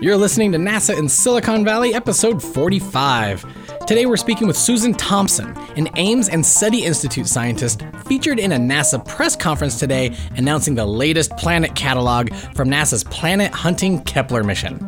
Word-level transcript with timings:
You're 0.00 0.16
listening 0.16 0.52
to 0.52 0.58
NASA 0.58 0.96
in 0.98 1.08
Silicon 1.08 1.64
Valley, 1.64 1.94
episode 1.94 2.42
45. 2.42 3.86
Today 3.86 4.06
we're 4.06 4.16
speaking 4.16 4.46
with 4.46 4.56
Susan 4.56 4.92
Thompson, 4.94 5.56
an 5.76 5.88
Ames 5.96 6.28
and 6.28 6.44
SETI 6.44 6.84
Institute 6.84 7.26
scientist 7.26 7.82
featured 8.06 8.38
in 8.38 8.52
a 8.52 8.56
NASA 8.56 9.04
press 9.06 9.34
conference 9.34 9.78
today 9.78 10.14
announcing 10.36 10.74
the 10.74 10.86
latest 10.86 11.36
planet 11.36 11.74
catalog 11.74 12.32
from 12.54 12.68
NASA's 12.68 13.04
Planet 13.04 13.52
Hunting 13.52 14.02
Kepler 14.04 14.44
mission. 14.44 14.78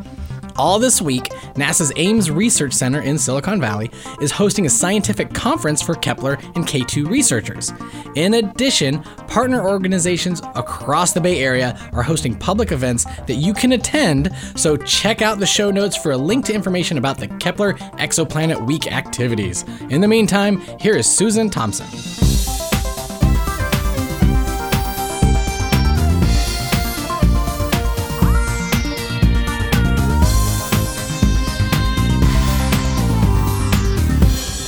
All 0.58 0.78
this 0.78 1.02
week, 1.02 1.24
NASA's 1.54 1.92
Ames 1.96 2.30
Research 2.30 2.72
Center 2.72 3.02
in 3.02 3.18
Silicon 3.18 3.60
Valley 3.60 3.90
is 4.20 4.30
hosting 4.30 4.64
a 4.64 4.70
scientific 4.70 5.34
conference 5.34 5.82
for 5.82 5.94
Kepler 5.94 6.38
and 6.54 6.66
K2 6.66 7.08
researchers. 7.10 7.72
In 8.14 8.34
addition, 8.34 9.02
partner 9.28 9.68
organizations 9.68 10.40
across 10.54 11.12
the 11.12 11.20
Bay 11.20 11.42
Area 11.42 11.78
are 11.92 12.02
hosting 12.02 12.34
public 12.34 12.72
events 12.72 13.04
that 13.26 13.34
you 13.34 13.52
can 13.52 13.72
attend, 13.72 14.34
so 14.54 14.76
check 14.76 15.20
out 15.20 15.38
the 15.38 15.46
show 15.46 15.70
notes 15.70 15.96
for 15.96 16.12
a 16.12 16.16
link 16.16 16.46
to 16.46 16.54
information 16.54 16.96
about 16.96 17.18
the 17.18 17.28
Kepler 17.28 17.74
Exoplanet 17.98 18.66
Week 18.66 18.90
activities. 18.90 19.64
In 19.90 20.00
the 20.00 20.08
meantime, 20.08 20.62
here 20.80 20.96
is 20.96 21.06
Susan 21.06 21.50
Thompson. 21.50 22.35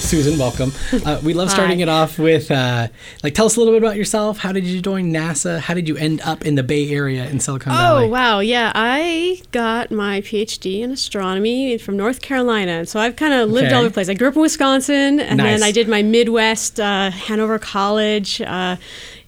Susan, 0.08 0.38
welcome. 0.38 0.72
Uh, 1.04 1.20
we 1.22 1.34
love 1.34 1.50
starting 1.50 1.80
Hi. 1.80 1.82
it 1.82 1.88
off 1.90 2.18
with, 2.18 2.50
uh, 2.50 2.88
like, 3.22 3.34
tell 3.34 3.44
us 3.44 3.56
a 3.56 3.60
little 3.60 3.74
bit 3.74 3.82
about 3.82 3.96
yourself. 3.96 4.38
How 4.38 4.52
did 4.52 4.64
you 4.64 4.80
join 4.80 5.12
NASA? 5.12 5.60
How 5.60 5.74
did 5.74 5.86
you 5.86 5.98
end 5.98 6.22
up 6.22 6.46
in 6.46 6.54
the 6.54 6.62
Bay 6.62 6.88
Area 6.90 7.28
in 7.28 7.40
Silicon 7.40 7.72
Valley? 7.72 8.06
Oh, 8.06 8.08
wow. 8.08 8.40
Yeah, 8.40 8.72
I 8.74 9.42
got 9.52 9.90
my 9.90 10.22
PhD 10.22 10.80
in 10.80 10.90
astronomy 10.92 11.76
from 11.76 11.98
North 11.98 12.22
Carolina. 12.22 12.86
So 12.86 12.98
I've 12.98 13.16
kind 13.16 13.34
of 13.34 13.50
lived 13.50 13.66
Okay. 13.66 13.74
all 13.74 13.80
over 13.80 13.90
the 13.90 13.92
place. 13.92 14.08
I 14.08 14.14
grew 14.14 14.28
up 14.28 14.34
in 14.36 14.40
Wisconsin, 14.40 15.20
and 15.20 15.36
Nice. 15.36 15.60
then 15.60 15.62
I 15.62 15.72
did 15.72 15.88
my 15.88 16.02
Midwest 16.02 16.80
uh, 16.80 17.10
Hanover 17.10 17.58
College 17.58 18.40
uh, 18.40 18.76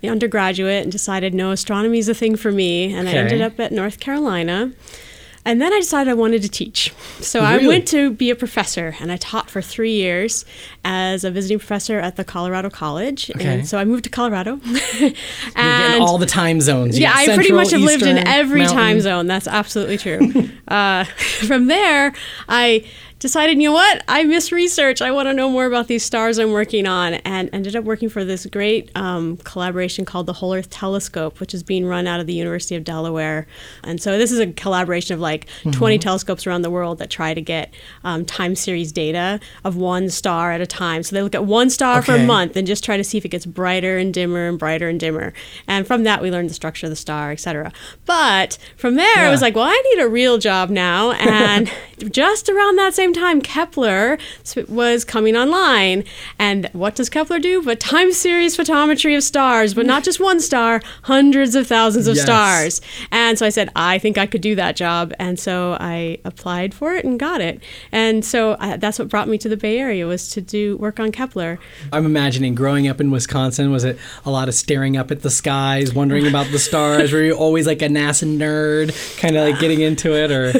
undergraduate 0.02 0.82
and 0.82 0.90
decided, 0.90 1.34
no, 1.34 1.50
astronomy 1.50 1.98
is 1.98 2.08
a 2.08 2.14
thing 2.14 2.36
for 2.36 2.50
me. 2.52 2.90
And 2.94 3.06
Okay. 3.06 3.18
I 3.18 3.20
ended 3.20 3.42
up 3.42 3.60
at 3.60 3.70
North 3.70 4.00
Carolina. 4.00 4.72
And 5.50 5.60
then 5.60 5.72
I 5.72 5.80
decided 5.80 6.08
I 6.08 6.14
wanted 6.14 6.42
to 6.42 6.48
teach. 6.48 6.94
So 7.18 7.40
I 7.40 7.66
went 7.66 7.88
to 7.88 8.12
be 8.12 8.30
a 8.30 8.36
professor, 8.36 8.94
and 9.00 9.10
I 9.10 9.16
taught 9.16 9.50
for 9.50 9.60
three 9.60 9.94
years 9.94 10.44
as 10.84 11.24
a 11.24 11.30
visiting 11.32 11.58
professor 11.58 11.98
at 11.98 12.14
the 12.14 12.22
Colorado 12.22 12.70
College. 12.70 13.32
Okay. 13.34 13.54
And 13.54 13.66
so 13.66 13.76
I 13.76 13.84
moved 13.84 14.04
to 14.04 14.10
Colorado. 14.10 14.60
And 15.56 16.02
all 16.02 16.18
the 16.18 16.26
time 16.26 16.60
zones. 16.60 16.96
You 16.96 17.02
yeah, 17.02 17.14
I 17.16 17.34
pretty 17.34 17.50
much 17.50 17.72
have 17.72 17.80
lived 17.80 18.04
in 18.04 18.18
every 18.28 18.60
Mountain. 18.60 18.78
time 18.78 19.00
zone. 19.00 19.26
That's 19.26 19.48
absolutely 19.48 19.98
true. 19.98 20.48
uh, 20.68 21.02
from 21.48 21.66
there, 21.66 22.12
I 22.48 22.84
decided, 23.20 23.58
you 23.58 23.68
know 23.68 23.72
what? 23.72 24.02
I 24.08 24.24
miss 24.24 24.50
research. 24.50 25.00
I 25.00 25.12
want 25.12 25.28
to 25.28 25.32
know 25.32 25.48
more 25.48 25.66
about 25.66 25.86
these 25.86 26.04
stars 26.04 26.38
I'm 26.38 26.50
working 26.50 26.86
on, 26.86 27.14
and 27.14 27.48
ended 27.52 27.76
up 27.76 27.84
working 27.84 28.08
for 28.08 28.24
this 28.24 28.46
great 28.46 28.90
um, 28.96 29.36
collaboration 29.38 30.04
called 30.04 30.26
the 30.26 30.32
Whole 30.32 30.52
Earth 30.54 30.70
Telescope, 30.70 31.38
which 31.38 31.54
is 31.54 31.62
being 31.62 31.86
run 31.86 32.08
out 32.08 32.18
of 32.18 32.26
the 32.26 32.34
University 32.34 32.74
of 32.74 32.82
Delaware. 32.82 33.46
And 33.84 34.02
so 34.02 34.18
this 34.18 34.32
is 34.32 34.40
a 34.40 34.48
collaboration 34.48 35.14
of 35.14 35.20
like 35.20 35.46
Mm-hmm. 35.60 35.78
20 35.78 35.98
telescopes 35.98 36.46
around 36.46 36.62
the 36.62 36.70
world 36.70 36.98
that 36.98 37.10
try 37.10 37.34
to 37.34 37.40
get 37.40 37.72
um, 38.02 38.24
time 38.24 38.54
series 38.54 38.92
data 38.92 39.40
of 39.62 39.76
one 39.76 40.08
star 40.08 40.52
at 40.52 40.60
a 40.60 40.66
time. 40.66 41.02
So 41.02 41.14
they 41.14 41.22
look 41.22 41.34
at 41.34 41.44
one 41.44 41.68
star 41.68 42.00
for 42.00 42.14
a 42.14 42.24
month 42.24 42.56
and 42.56 42.66
just 42.66 42.82
try 42.82 42.96
to 42.96 43.04
see 43.04 43.18
if 43.18 43.24
it 43.26 43.28
gets 43.28 43.44
brighter 43.44 43.98
and 43.98 44.14
dimmer 44.14 44.48
and 44.48 44.58
brighter 44.58 44.88
and 44.88 44.98
dimmer. 44.98 45.34
And 45.68 45.86
from 45.86 46.04
that, 46.04 46.22
we 46.22 46.30
learned 46.30 46.48
the 46.48 46.54
structure 46.54 46.86
of 46.86 46.90
the 46.90 46.96
star, 46.96 47.30
etc. 47.30 47.72
But 48.06 48.56
from 48.76 48.94
there, 48.96 49.18
I 49.26 49.28
was 49.30 49.42
like, 49.42 49.54
well, 49.54 49.66
I 49.66 49.82
need 49.94 50.02
a 50.02 50.08
real 50.08 50.38
job 50.38 50.70
now. 50.70 51.12
And 51.12 51.70
just 52.10 52.48
around 52.48 52.76
that 52.78 52.94
same 52.94 53.09
time, 53.12 53.40
Kepler 53.40 54.18
was 54.68 55.04
coming 55.04 55.36
online. 55.36 56.04
And 56.38 56.68
what 56.72 56.94
does 56.94 57.08
Kepler 57.08 57.38
do? 57.38 57.62
But 57.62 57.80
time 57.80 58.12
series 58.12 58.56
photometry 58.56 59.16
of 59.16 59.22
stars, 59.22 59.74
but 59.74 59.86
not 59.86 60.04
just 60.04 60.20
one 60.20 60.40
star, 60.40 60.80
hundreds 61.02 61.54
of 61.54 61.66
thousands 61.66 62.06
of 62.06 62.16
Yes. 62.16 62.24
stars. 62.24 62.80
And 63.10 63.38
so 63.38 63.46
I 63.46 63.50
said, 63.50 63.70
I 63.76 63.98
think 63.98 64.18
I 64.18 64.26
could 64.26 64.40
do 64.40 64.54
that 64.56 64.76
job. 64.76 65.12
And 65.18 65.38
so 65.38 65.76
I 65.80 66.18
applied 66.24 66.74
for 66.74 66.94
it 66.94 67.04
and 67.04 67.18
got 67.18 67.40
it. 67.40 67.62
And 67.92 68.24
so 68.24 68.56
I, 68.58 68.76
that's 68.76 68.98
what 68.98 69.08
brought 69.08 69.28
me 69.28 69.38
to 69.38 69.48
the 69.48 69.56
Bay 69.56 69.78
Area 69.78 70.06
was 70.06 70.28
to 70.30 70.40
do 70.40 70.76
work 70.78 70.98
on 71.00 71.12
Kepler. 71.12 71.58
I'm 71.92 72.06
imagining 72.06 72.54
growing 72.54 72.88
up 72.88 73.00
in 73.00 73.10
Wisconsin, 73.10 73.70
was 73.70 73.84
it 73.84 73.98
a 74.24 74.30
lot 74.30 74.48
of 74.48 74.54
staring 74.54 74.96
up 74.96 75.10
at 75.10 75.22
the 75.22 75.30
skies, 75.30 75.92
wondering 75.94 76.26
about 76.26 76.50
the 76.50 76.58
stars? 76.58 77.12
Were 77.12 77.22
you 77.22 77.34
always 77.34 77.66
like 77.66 77.82
a 77.82 77.88
NASA 77.88 78.26
nerd, 78.26 79.18
kind 79.18 79.36
of 79.36 79.44
like 79.48 79.58
getting 79.60 79.80
into 79.80 80.14
it? 80.14 80.30
Or 80.30 80.52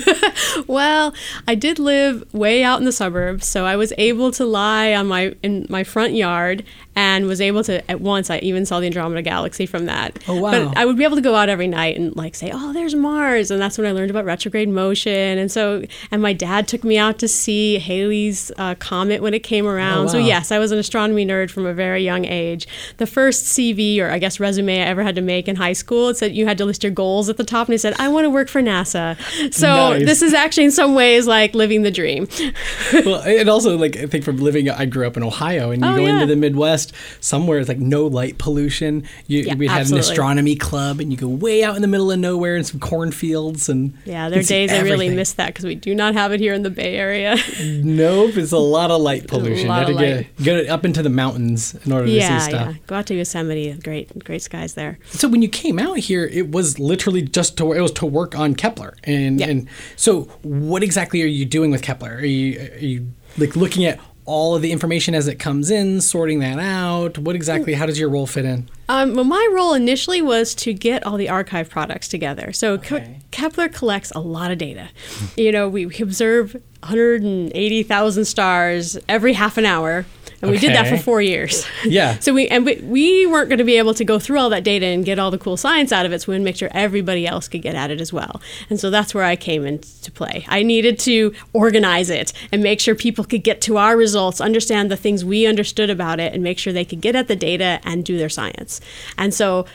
Well, 0.67 1.15
I 1.49 1.55
did 1.55 1.79
live 1.79 2.25
way 2.41 2.65
out 2.65 2.79
in 2.81 2.85
the 2.87 2.93
suburbs, 2.93 3.47
so 3.47 3.65
I 3.67 3.77
was 3.77 3.93
able 3.99 4.33
to 4.33 4.45
lie 4.45 4.95
on 4.95 5.07
my 5.07 5.35
in 5.43 5.67
my 5.69 5.85
front 5.85 6.15
yard 6.15 6.65
and 6.97 7.27
was 7.27 7.41
able 7.41 7.63
to 7.65 7.89
at 7.91 8.01
once 8.01 8.31
I 8.31 8.39
even 8.39 8.67
saw 8.67 8.81
the 8.81 8.87
Andromeda 8.87 9.23
galaxy 9.23 9.65
from 9.65 9.87
that. 9.87 10.19
Oh, 10.27 10.41
wow. 10.41 10.51
But 10.51 10.77
I 10.77 10.85
would 10.85 10.97
be 10.97 11.05
able 11.05 11.17
to 11.17 11.23
go 11.23 11.35
out 11.37 11.49
every 11.49 11.69
night 11.69 11.97
and 11.97 12.17
like 12.17 12.35
say, 12.35 12.51
"Oh, 12.53 12.73
there's 12.73 12.95
Mars." 12.95 13.51
And 13.51 13.61
that's 13.63 13.79
when 13.79 13.87
I 13.87 13.93
learned 13.93 14.11
about 14.11 14.25
retrograde 14.25 14.69
motion. 14.69 15.39
And 15.39 15.53
so 15.53 15.85
and 16.11 16.21
my 16.21 16.33
dad 16.33 16.67
took 16.67 16.83
me 16.83 16.99
out 16.99 17.19
to 17.21 17.29
see 17.29 17.79
Halley's 17.79 18.51
uh, 18.59 18.75
comet 18.77 19.23
when 19.23 19.35
it 19.35 19.41
came 19.41 19.67
around. 19.67 20.09
So 20.09 20.19
wow. 20.19 20.27
yes, 20.27 20.51
I 20.51 20.59
was 20.59 20.73
an 20.73 20.79
astronomy 20.79 21.25
nerd 21.25 21.51
from 21.51 21.67
a 21.67 21.75
very 21.75 22.03
young 22.03 22.25
age. 22.25 22.67
The 22.97 23.07
first 23.07 23.45
CV 23.47 24.01
or 24.01 24.11
I 24.11 24.19
guess 24.19 24.41
resume 24.41 24.81
I 24.81 24.87
ever 24.87 25.03
had 25.03 25.15
to 25.15 25.23
make 25.23 25.47
in 25.47 25.57
high 25.57 25.75
school, 25.75 26.09
it 26.09 26.17
said 26.17 26.35
you 26.35 26.47
had 26.47 26.59
to 26.59 26.65
list 26.65 26.83
your 26.83 26.93
goals 26.93 27.29
at 27.29 27.37
the 27.37 27.45
top 27.45 27.69
and 27.69 27.75
it 27.75 27.81
said, 27.81 27.95
"I 27.99 28.09
want 28.09 28.25
to 28.25 28.31
work 28.31 28.49
for 28.49 28.63
NASA." 28.63 29.17
So 29.53 29.69
Nice. 29.91 30.07
this 30.07 30.23
is 30.23 30.33
actually 30.35 30.65
in 30.65 30.71
some 30.71 30.95
ways 30.95 31.27
like 31.27 31.55
living 31.55 31.83
the 31.83 31.91
dream. 31.91 32.27
well, 33.05 33.21
and 33.23 33.49
also 33.49 33.77
like 33.77 33.97
I 33.97 34.07
think 34.07 34.25
from 34.25 34.37
living, 34.39 34.69
I 34.71 34.85
grew 34.87 35.07
up 35.07 35.17
in 35.17 35.23
Ohio, 35.23 35.71
and 35.71 35.83
you 35.85 35.89
Oh, 35.91 35.97
go 35.97 36.03
yeah. 36.07 36.15
into 36.15 36.27
the 36.27 36.37
Midwest, 36.37 36.93
somewhere 37.21 37.59
it's 37.59 37.69
like 37.69 37.79
no 37.79 38.07
light 38.07 38.39
pollution. 38.39 39.05
You, 39.27 39.41
Yeah, 39.43 39.55
we 39.55 39.67
had 39.67 39.91
an 39.91 39.97
astronomy 39.99 40.57
club, 40.57 41.01
and 41.01 41.11
you 41.11 41.17
go 41.19 41.29
way 41.29 41.65
out 41.65 41.77
in 41.77 41.83
the 41.83 41.89
middle 41.89 42.11
of 42.11 42.19
nowhere 42.19 42.57
in 42.57 42.65
some 42.65 42.81
cornfields, 42.81 43.69
and 43.69 43.95
Yeah, 44.05 44.29
there 44.29 44.41
are 44.41 44.43
days 44.43 44.71
I 44.73 44.81
really 44.81 45.11
miss 45.11 45.33
that 45.35 45.49
because 45.49 45.65
we 45.65 45.75
do 45.75 45.95
not 45.95 46.15
have 46.15 46.33
it 46.33 46.41
here 46.41 46.55
in 46.55 46.63
the 46.63 46.71
Bay 46.71 46.97
Area. 46.97 47.37
Nope, 47.61 48.37
it's 48.37 48.53
a 48.53 48.59
lot 48.59 48.91
of 48.91 49.01
light 49.01 49.27
pollution. 49.27 49.67
you 49.67 49.73
have 49.73 49.87
to 49.87 49.95
get, 49.95 50.37
get 50.43 50.69
up 50.69 50.85
into 50.85 51.03
the 51.03 51.09
mountains 51.11 51.75
in 51.85 51.93
order 51.93 52.07
to 52.07 52.13
see 52.13 52.21
stuff. 52.41 52.51
yeah. 52.53 52.75
Go 52.87 52.97
out 52.97 53.07
to 53.07 53.15
Yosemite. 53.15 53.73
Great, 53.83 54.17
great 54.25 54.43
skies 54.43 54.75
there. 54.75 54.99
So 55.11 55.29
when 55.29 55.43
you 55.43 55.49
came 55.49 55.79
out 55.79 55.99
here, 55.99 56.25
it 56.25 56.51
was 56.51 56.79
literally 56.79 57.23
just 57.23 57.57
to 57.59 57.73
it 57.73 57.81
was 57.81 57.93
to 57.93 58.07
work 58.07 58.37
on 58.39 58.55
Kepler, 58.55 58.97
and 59.05 59.41
Yeah. 59.41 59.49
and 59.49 59.69
so 59.97 60.23
what 60.43 60.83
exactly 60.83 61.23
are 61.23 61.27
you 61.27 61.45
doing 61.45 61.71
with 61.71 61.83
Kepler? 61.83 62.20
Are 62.21 62.27
you 62.27 62.61
are 62.61 62.79
you 62.79 63.13
like 63.39 63.57
looking 63.57 63.85
at 63.85 63.99
all 64.27 64.55
of 64.55 64.63
the 64.63 64.71
information 64.71 65.15
as 65.15 65.27
it 65.27 65.37
comes 65.41 65.71
in, 65.71 66.01
sorting 66.01 66.39
that 66.41 66.59
out? 66.59 67.19
What 67.19 67.35
exactly? 67.35 67.75
How 67.75 67.87
does 67.87 67.99
your 67.99 68.09
role 68.09 68.27
fit 68.27 68.45
in? 68.45 68.69
Um, 68.89 69.15
well, 69.15 69.25
my 69.25 69.49
role 69.53 69.75
initially 69.75 70.23
was 70.23 70.55
to 70.57 70.73
get 70.73 71.05
all 71.05 71.17
the 71.17 71.29
archive 71.29 71.69
products 71.71 72.07
together. 72.07 72.53
So 72.53 72.75
Okay. 72.75 73.19
Kepler 73.33 73.69
collects 73.69 74.13
a 74.15 74.21
lot 74.21 74.51
of 74.53 74.59
data. 74.59 74.89
you 75.37 75.51
know, 75.51 75.69
we, 75.69 75.87
we 75.87 75.97
observe 75.99 76.55
180,000 76.83 78.25
stars 78.25 78.99
every 79.09 79.33
half 79.33 79.57
an 79.59 79.65
hour, 79.67 80.05
and 80.43 80.51
we 80.51 80.59
did 80.59 80.73
that 80.75 80.89
for 80.89 80.97
four 80.97 81.21
years. 81.21 81.67
Yeah. 81.85 82.19
so 82.19 82.35
we 82.35 82.47
and 82.49 82.65
we, 82.67 82.77
we 82.77 83.27
weren't 83.27 83.49
going 83.49 83.59
to 83.59 83.65
be 83.65 83.79
able 83.79 83.95
to 83.95 84.05
go 84.05 84.19
through 84.19 84.39
all 84.39 84.51
that 84.51 84.65
data 84.65 84.87
and 84.87 85.05
get 85.05 85.19
all 85.19 85.31
the 85.31 85.39
cool 85.39 85.57
science 85.57 85.93
out 85.93 86.07
of 86.07 86.13
it. 86.13 86.23
So 86.23 86.33
we 86.33 86.35
would 86.37 86.45
make 86.45 86.57
sure 86.57 86.69
everybody 86.73 87.27
else 87.27 87.49
could 87.49 87.63
get 87.63 87.75
at 87.75 87.91
it 87.91 88.01
as 88.01 88.13
well. 88.13 88.41
And 88.69 88.79
so 88.79 88.91
that's 88.91 89.15
where 89.15 89.25
I 89.25 89.37
came 89.37 89.65
into 89.65 90.13
play. 90.13 90.45
I 90.49 90.63
needed 90.63 90.99
to 91.01 91.35
organize 91.53 92.11
it 92.11 92.33
and 92.53 92.63
make 92.63 92.81
sure 92.81 92.95
people 92.95 93.25
could 93.25 93.43
get 93.43 93.61
to 93.63 93.79
our 93.79 93.97
results, 93.97 94.41
understand 94.41 94.91
the 94.91 94.97
things 94.97 95.25
we 95.25 95.47
understood 95.47 95.91
about 95.91 96.21
it, 96.21 96.35
and 96.35 96.43
make 96.43 96.59
sure 96.59 96.73
they 96.73 96.85
could 96.85 97.01
get 97.01 97.17
at 97.17 97.29
the 97.29 97.37
data 97.37 97.81
and 97.83 98.05
do 98.05 98.19
their 98.19 98.29
science. 98.29 98.81
And 99.17 99.33
so 99.33 99.67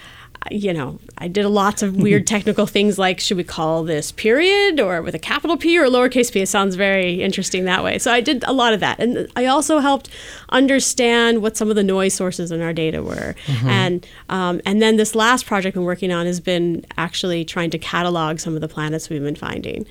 you 0.52 0.74
know, 0.74 1.00
I 1.18 1.28
did 1.28 1.46
lots 1.46 1.82
of 1.82 1.96
weird 1.96 2.28
technical 2.36 2.66
things 2.66 2.98
like 2.98 3.20
should 3.20 3.38
we 3.38 3.44
call 3.44 3.84
this 3.84 4.12
period 4.12 4.80
or 4.80 5.02
with 5.02 5.16
a 5.16 5.20
capital 5.20 5.58
P 5.58 5.78
or 5.78 5.86
a 5.86 5.90
lowercase 5.90 6.32
p? 6.32 6.42
It 6.42 6.48
sounds 6.48 6.76
very 6.76 7.22
interesting 7.22 7.66
that 7.66 7.84
way. 7.84 7.98
So 8.00 8.12
I 8.12 8.22
did 8.22 8.44
a 8.48 8.54
lot 8.54 8.74
of 8.74 8.80
that. 8.80 9.00
And 9.00 9.28
I 9.36 9.46
also 9.46 9.80
helped 9.80 10.10
understand 10.50 11.42
what 11.42 11.58
some 11.58 11.70
of 11.70 11.76
the 11.76 11.84
noise 11.84 12.14
sources 12.14 12.52
in 12.52 12.62
our 12.62 12.74
data 12.74 13.02
were. 13.02 13.36
And, 13.70 14.08
um, 14.30 14.62
and 14.66 14.82
then 14.82 14.98
this 14.98 15.16
last 15.16 15.46
project 15.46 15.76
I'm 15.76 15.84
working 15.84 16.12
on 16.12 16.26
has 16.26 16.40
been 16.40 16.86
actually 16.98 17.46
trying 17.46 17.70
to 17.72 17.78
catalog 17.78 18.40
some 18.40 18.56
of 18.56 18.62
the 18.62 18.68
planets 18.68 19.10
we've 19.10 19.22
been 19.22 19.36
finding. 19.36 19.86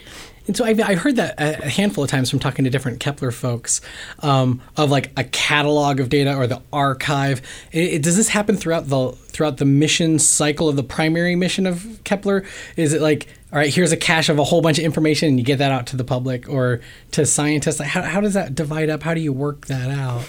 And 0.46 0.56
so 0.56 0.64
I've, 0.64 0.78
I 0.80 0.94
heard 0.94 1.16
that 1.16 1.34
a 1.38 1.68
handful 1.68 2.04
of 2.04 2.10
times 2.10 2.28
from 2.28 2.38
talking 2.38 2.64
to 2.64 2.70
different 2.70 3.00
Kepler 3.00 3.30
folks 3.30 3.80
um, 4.20 4.60
of 4.76 4.90
like 4.90 5.10
a 5.16 5.24
catalog 5.24 6.00
of 6.00 6.08
data 6.10 6.34
or 6.36 6.46
the 6.46 6.60
archive. 6.72 7.40
I- 7.72 7.92
I- 7.94 7.98
does 7.98 8.16
this 8.16 8.28
happen 8.28 8.56
throughout 8.56 8.88
the 8.88 9.12
throughout 9.12 9.56
the 9.56 9.64
mission 9.64 10.18
cycle 10.18 10.68
of 10.68 10.76
the 10.76 10.82
primary 10.84 11.34
mission 11.34 11.66
of 11.66 11.98
Kepler? 12.04 12.44
Is 12.76 12.92
it 12.92 13.00
like 13.00 13.26
all 13.52 13.58
right, 13.58 13.72
here's 13.72 13.92
a 13.92 13.96
cache 13.96 14.28
of 14.28 14.38
a 14.38 14.44
whole 14.44 14.60
bunch 14.60 14.78
of 14.78 14.84
information 14.84 15.28
and 15.28 15.38
you 15.38 15.44
get 15.44 15.58
that 15.58 15.70
out 15.70 15.86
to 15.88 15.96
the 15.96 16.02
public 16.04 16.48
or 16.48 16.80
to 17.12 17.24
scientists? 17.24 17.80
How, 17.80 18.02
how 18.02 18.20
does 18.20 18.34
that 18.34 18.54
divide 18.54 18.90
up? 18.90 19.02
How 19.04 19.14
do 19.14 19.20
you 19.20 19.32
work 19.32 19.66
that 19.66 19.90
out? 19.90 20.24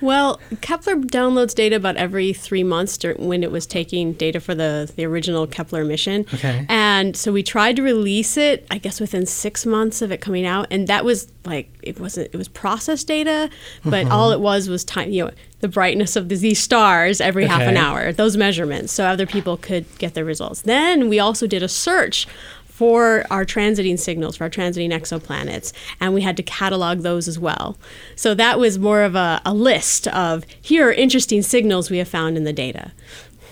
Well, 0.00 0.40
Kepler 0.60 0.96
downloads 0.96 1.54
data 1.54 1.76
about 1.76 1.96
every 1.96 2.32
three 2.32 2.62
months 2.62 2.98
when 3.16 3.42
it 3.42 3.50
was 3.50 3.66
taking 3.66 4.12
data 4.12 4.40
for 4.40 4.54
the, 4.54 4.90
the 4.96 5.04
original 5.04 5.46
Kepler 5.46 5.84
mission. 5.84 6.24
Okay. 6.34 6.66
And 6.68 7.16
so 7.16 7.32
we 7.32 7.42
tried 7.42 7.76
to 7.76 7.82
release 7.82 8.36
it, 8.36 8.66
I 8.70 8.78
guess, 8.78 9.00
within 9.00 9.26
six 9.26 9.66
months 9.66 10.00
of 10.02 10.12
it 10.12 10.20
coming 10.20 10.46
out, 10.46 10.66
and 10.70 10.86
that 10.88 11.04
was 11.04 11.30
like 11.44 11.70
it 11.82 11.98
wasn't 11.98 12.28
it 12.32 12.36
was 12.36 12.48
process 12.48 13.04
data, 13.04 13.50
but 13.84 14.04
Mm-hmm. 14.04 14.12
all 14.12 14.30
it 14.32 14.40
was 14.40 14.68
was 14.68 14.84
time, 14.84 15.10
you 15.10 15.24
know, 15.24 15.30
the 15.60 15.68
brightness 15.68 16.14
of 16.14 16.28
these 16.28 16.60
stars 16.60 17.20
every 17.20 17.44
half 17.46 17.62
an 17.62 17.76
hour, 17.76 18.12
those 18.12 18.36
measurements, 18.36 18.92
so 18.92 19.04
other 19.04 19.26
people 19.26 19.56
could 19.56 19.84
get 19.98 20.14
their 20.14 20.24
results. 20.24 20.62
Then 20.62 21.08
we 21.08 21.18
also 21.18 21.48
did 21.48 21.62
a 21.64 21.68
search 21.68 22.28
for 22.78 23.24
our 23.28 23.44
transiting 23.44 23.98
signals, 23.98 24.36
for 24.36 24.44
our 24.44 24.50
transiting 24.50 24.92
exoplanets, 24.92 25.72
and 25.98 26.14
we 26.14 26.22
had 26.22 26.36
to 26.36 26.44
catalog 26.44 27.00
those 27.00 27.26
as 27.26 27.36
well. 27.36 27.76
So 28.14 28.34
that 28.34 28.60
was 28.60 28.78
more 28.78 29.02
of 29.02 29.16
a, 29.16 29.42
a 29.44 29.52
list 29.52 30.06
of 30.06 30.46
here 30.62 30.86
are 30.88 30.92
interesting 30.92 31.42
signals 31.42 31.90
we 31.90 31.98
have 31.98 32.06
found 32.06 32.36
in 32.36 32.44
the 32.44 32.52
data. 32.52 32.92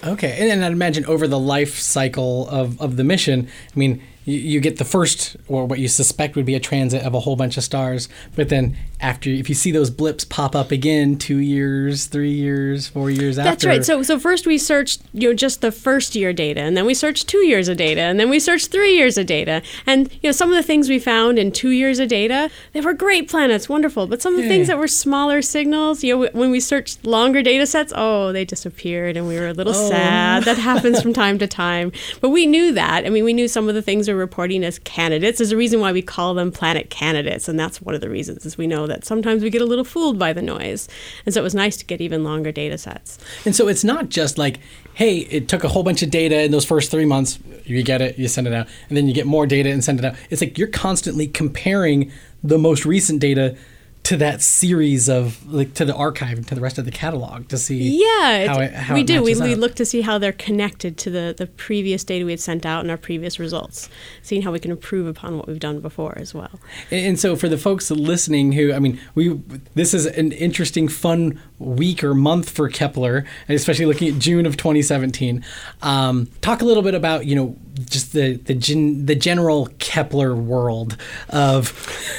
Okay, 0.05 0.37
and 0.39 0.49
then 0.49 0.63
I'd 0.63 0.71
imagine 0.71 1.05
over 1.07 1.27
the 1.27 1.41
life 1.41 1.77
cycle 1.77 2.49
of, 2.51 2.81
of 2.81 2.97
the 2.97 3.03
mission, 3.03 3.49
I 3.75 3.77
mean, 3.77 4.01
you, 4.27 4.39
you 4.39 4.61
get 4.61 4.77
the 4.77 4.85
first, 4.85 5.37
or 5.49 5.65
what 5.65 5.79
you 5.79 5.89
suspect 5.89 6.37
would 6.37 6.45
be 6.45 6.55
a 6.55 6.61
transit 6.61 7.03
of 7.03 7.15
a 7.15 7.21
whole 7.21 7.37
bunch 7.37 7.57
of 7.57 7.65
stars, 7.65 8.09
but 8.35 8.51
then 8.51 8.77
after, 9.01 9.31
if 9.31 9.49
you 9.49 9.55
see 9.55 9.71
those 9.73 9.89
blips 9.91 10.25
pop 10.25 10.55
up 10.55 10.71
again, 10.71 11.17
two 11.17 11.39
years, 11.39 12.07
three 12.07 12.33
years, 12.33 12.89
four 12.89 13.11
years 13.11 13.39
after. 13.39 13.51
That's 13.51 13.65
right. 13.65 13.85
So, 13.85 14.03
so 14.03 14.19
first 14.19 14.47
we 14.47 14.59
searched, 14.59 15.03
you 15.15 15.29
know, 15.31 15.35
just 15.35 15.61
the 15.63 15.73
first 15.73 16.15
year 16.15 16.33
data, 16.33 16.61
and 16.61 16.77
then 16.77 16.85
we 16.87 16.93
searched 16.95 17.29
two 17.29 17.47
years 17.47 17.69
of 17.69 17.77
data, 17.77 18.01
and 18.03 18.19
then 18.21 18.29
we 18.29 18.39
searched 18.41 18.71
three 18.71 18.97
years 18.97 19.17
of 19.17 19.27
data. 19.27 19.63
And 19.87 20.13
you 20.23 20.29
know, 20.29 20.33
some 20.33 20.51
of 20.51 20.57
the 20.57 20.63
things 20.63 20.89
we 20.89 20.99
found 20.99 21.39
in 21.39 21.53
two 21.53 21.71
years 21.71 21.99
of 21.99 22.09
data, 22.09 22.51
they 22.73 22.81
were 22.81 22.93
great 22.95 23.29
planets, 23.29 23.69
wonderful. 23.69 24.07
But 24.07 24.21
some 24.23 24.35
of 24.35 24.43
the 24.43 24.49
things 24.49 24.67
that 24.69 24.79
were 24.79 24.89
smaller 24.89 25.41
signals, 25.43 26.03
you 26.03 26.17
know, 26.19 26.29
when 26.33 26.51
we 26.51 26.61
searched 26.61 27.05
longer 27.07 27.43
data 27.43 27.67
sets, 27.67 27.93
oh, 27.95 28.33
they 28.33 28.45
disappeared, 28.45 29.17
and 29.17 29.29
we 29.29 29.37
were 29.39 29.49
a 29.49 29.53
little 29.55 29.75
Oh. 29.77 29.89
sad. 29.91 30.45
That 30.45 30.59
happens 30.59 31.01
from 31.03 31.13
time 31.13 31.39
to 31.39 31.47
time. 31.47 31.93
But 32.21 32.31
we 32.31 32.47
knew 32.47 32.73
that. 32.73 33.05
I 33.07 33.11
mean, 33.11 33.25
we 33.25 33.33
knew 33.33 33.47
some 33.49 33.69
of 33.69 33.75
the 33.75 33.83
things 33.83 34.09
we're 34.17 34.23
reporting 34.23 34.65
as 34.65 34.79
candidates. 34.81 35.39
There's 35.39 35.53
a 35.53 35.57
reason 35.57 35.81
why 35.81 35.93
we 35.93 36.03
call 36.03 36.35
them 36.35 36.51
planet 36.51 36.91
candidates, 36.91 37.49
and 37.49 37.59
that's 37.59 37.81
one 37.81 37.95
of 37.95 38.01
the 38.01 38.11
reasons 38.11 38.47
is 38.47 38.59
we 38.59 38.67
know 38.67 38.87
that 38.87 39.05
sometimes 39.05 39.43
we 39.43 39.51
get 39.51 39.63
a 39.63 39.67
little 39.67 39.85
fooled 39.85 40.19
by 40.19 40.33
the 40.33 40.43
noise, 40.43 40.89
and 41.25 41.35
so 41.35 41.41
it 41.41 41.45
was 41.45 41.55
nice 41.55 41.77
to 41.77 41.85
get 41.85 42.01
even 42.01 42.25
longer 42.25 42.51
data 42.51 42.79
sets. 42.79 43.19
And 43.45 43.55
so 43.55 43.69
it's 43.69 43.85
not 43.85 44.09
just 44.09 44.39
like, 44.39 44.59
hey, 44.95 45.19
it 45.19 45.49
took 45.49 45.65
a 45.65 45.69
whole 45.69 45.83
bunch 45.83 46.03
of 46.03 46.11
data 46.11 46.43
in 46.43 46.51
those 46.51 46.65
first 46.65 46.91
three 46.91 47.05
months, 47.05 47.39
you 47.65 47.83
get 47.83 48.01
it, 48.01 48.19
you 48.19 48.29
send 48.29 48.47
it 48.47 48.53
out, 48.53 48.67
and 48.89 48.97
then 48.97 49.07
you 49.07 49.15
get 49.15 49.27
more 49.27 49.47
data 49.47 49.71
and 49.71 49.85
send 49.85 49.99
it 49.99 50.05
out. 50.05 50.15
It's 50.31 50.41
like 50.41 50.59
you're 50.59 50.69
constantly 50.69 51.27
comparing 51.27 52.11
the 52.43 52.59
most 52.59 52.85
recent 52.85 53.21
data 53.21 53.57
to 54.07 54.17
that 54.17 54.41
series 54.41 55.09
of 55.09 55.53
like 55.53 55.75
to 55.75 55.85
the 55.85 55.95
archive 55.95 56.39
and 56.39 56.47
to 56.47 56.55
the 56.55 56.61
rest 56.61 56.79
of 56.79 56.85
the 56.85 56.93
catalog 56.93 57.49
to 57.49 57.59
see 57.59 57.99
Yeah, 58.01 58.47
how 58.47 58.61
it- 58.61 58.73
how 58.73 58.95
we 58.95 59.03
do. 59.03 59.21
We, 59.21 59.35
we 59.35 59.57
look 59.57 59.75
to 59.77 59.85
see 59.85 60.03
how 60.03 60.17
they're 60.19 60.33
connected 60.33 60.97
to 60.99 61.11
the, 61.11 61.35
the 61.37 61.49
previous 61.49 62.05
data 62.05 62.25
we 62.25 62.31
had 62.31 62.39
sent 62.39 62.65
out 62.65 62.83
and 62.83 62.91
our 62.93 62.97
previous 62.97 63.41
results, 63.41 63.89
seeing 64.23 64.43
how 64.43 64.53
we 64.53 64.61
can 64.61 64.71
improve 64.71 65.09
upon 65.09 65.37
what 65.37 65.49
we've 65.49 65.59
done 65.59 65.81
before 65.81 66.15
as 66.17 66.33
well. 66.33 66.61
And 66.93 67.05
and 67.07 67.19
so 67.21 67.35
for 67.35 67.49
the 67.49 67.59
folks 67.59 67.91
listening 67.91 68.53
who, 68.53 68.73
I 68.73 68.79
mean, 68.79 69.01
we 69.17 69.41
this 69.75 69.93
is 69.93 70.07
an 70.07 70.31
interesting, 70.33 70.87
fun 70.87 71.41
week 71.59 72.05
or 72.05 72.15
month 72.15 72.51
for 72.51 72.69
Kepler, 72.69 73.25
especially 73.49 73.87
looking 73.87 74.15
at 74.15 74.21
June 74.21 74.47
of 74.47 74.57
2017. 74.57 75.45
Um, 75.83 76.29
talk 76.43 76.63
a 76.63 76.65
little 76.65 76.83
bit 76.85 76.95
about 76.95 77.27
you 77.27 77.35
know 77.35 77.57
just 77.91 78.13
the 78.13 78.37
the 78.37 78.55
gen, 78.55 79.07
the 79.07 79.17
general 79.17 79.69
Kepler 79.81 80.37
world 80.37 80.97
of 81.31 81.73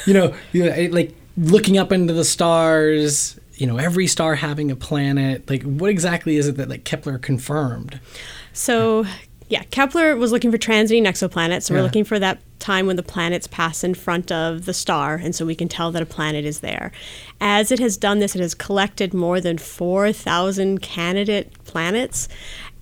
you 0.06 0.12
know 0.12 0.34
you 0.52 0.64
know, 0.66 0.72
it- 0.72 0.92
like 0.92 1.14
looking 1.38 1.78
up 1.78 1.92
into 1.92 2.12
the 2.12 2.24
stars. 2.24 3.38
You 3.54 3.66
know, 3.66 3.76
every 3.76 4.06
star 4.06 4.36
having 4.36 4.70
a 4.70 4.76
planet. 4.76 5.48
Like, 5.50 5.62
what 5.64 5.90
exactly 5.90 6.36
is 6.36 6.46
it 6.46 6.56
that 6.58 6.68
like 6.68 6.84
Kepler 6.84 7.18
confirmed? 7.18 7.98
So, 8.52 9.04
yeah, 9.48 9.62
Kepler 9.70 10.14
was 10.14 10.30
looking 10.30 10.52
for 10.52 10.58
transiting 10.58 11.04
exoplanets. 11.04 11.62
So 11.64 11.74
Yeah. 11.74 11.80
we're 11.80 11.84
looking 11.84 12.04
for 12.04 12.18
that 12.20 12.38
time 12.60 12.86
when 12.86 12.96
the 12.96 13.02
planets 13.02 13.46
pass 13.46 13.82
in 13.82 13.94
front 13.94 14.30
of 14.30 14.64
the 14.64 14.74
star, 14.74 15.14
and 15.14 15.34
so 15.34 15.46
we 15.46 15.54
can 15.54 15.68
tell 15.68 15.90
that 15.92 16.02
a 16.02 16.06
planet 16.06 16.44
is 16.44 16.60
there. 16.60 16.92
As 17.40 17.72
it 17.72 17.78
has 17.78 17.96
done 17.96 18.18
this, 18.18 18.36
it 18.36 18.40
has 18.40 18.54
collected 18.54 19.14
more 19.14 19.40
than 19.40 19.58
4,000 19.58 20.82
candidate 20.82 21.52
planets. 21.64 22.28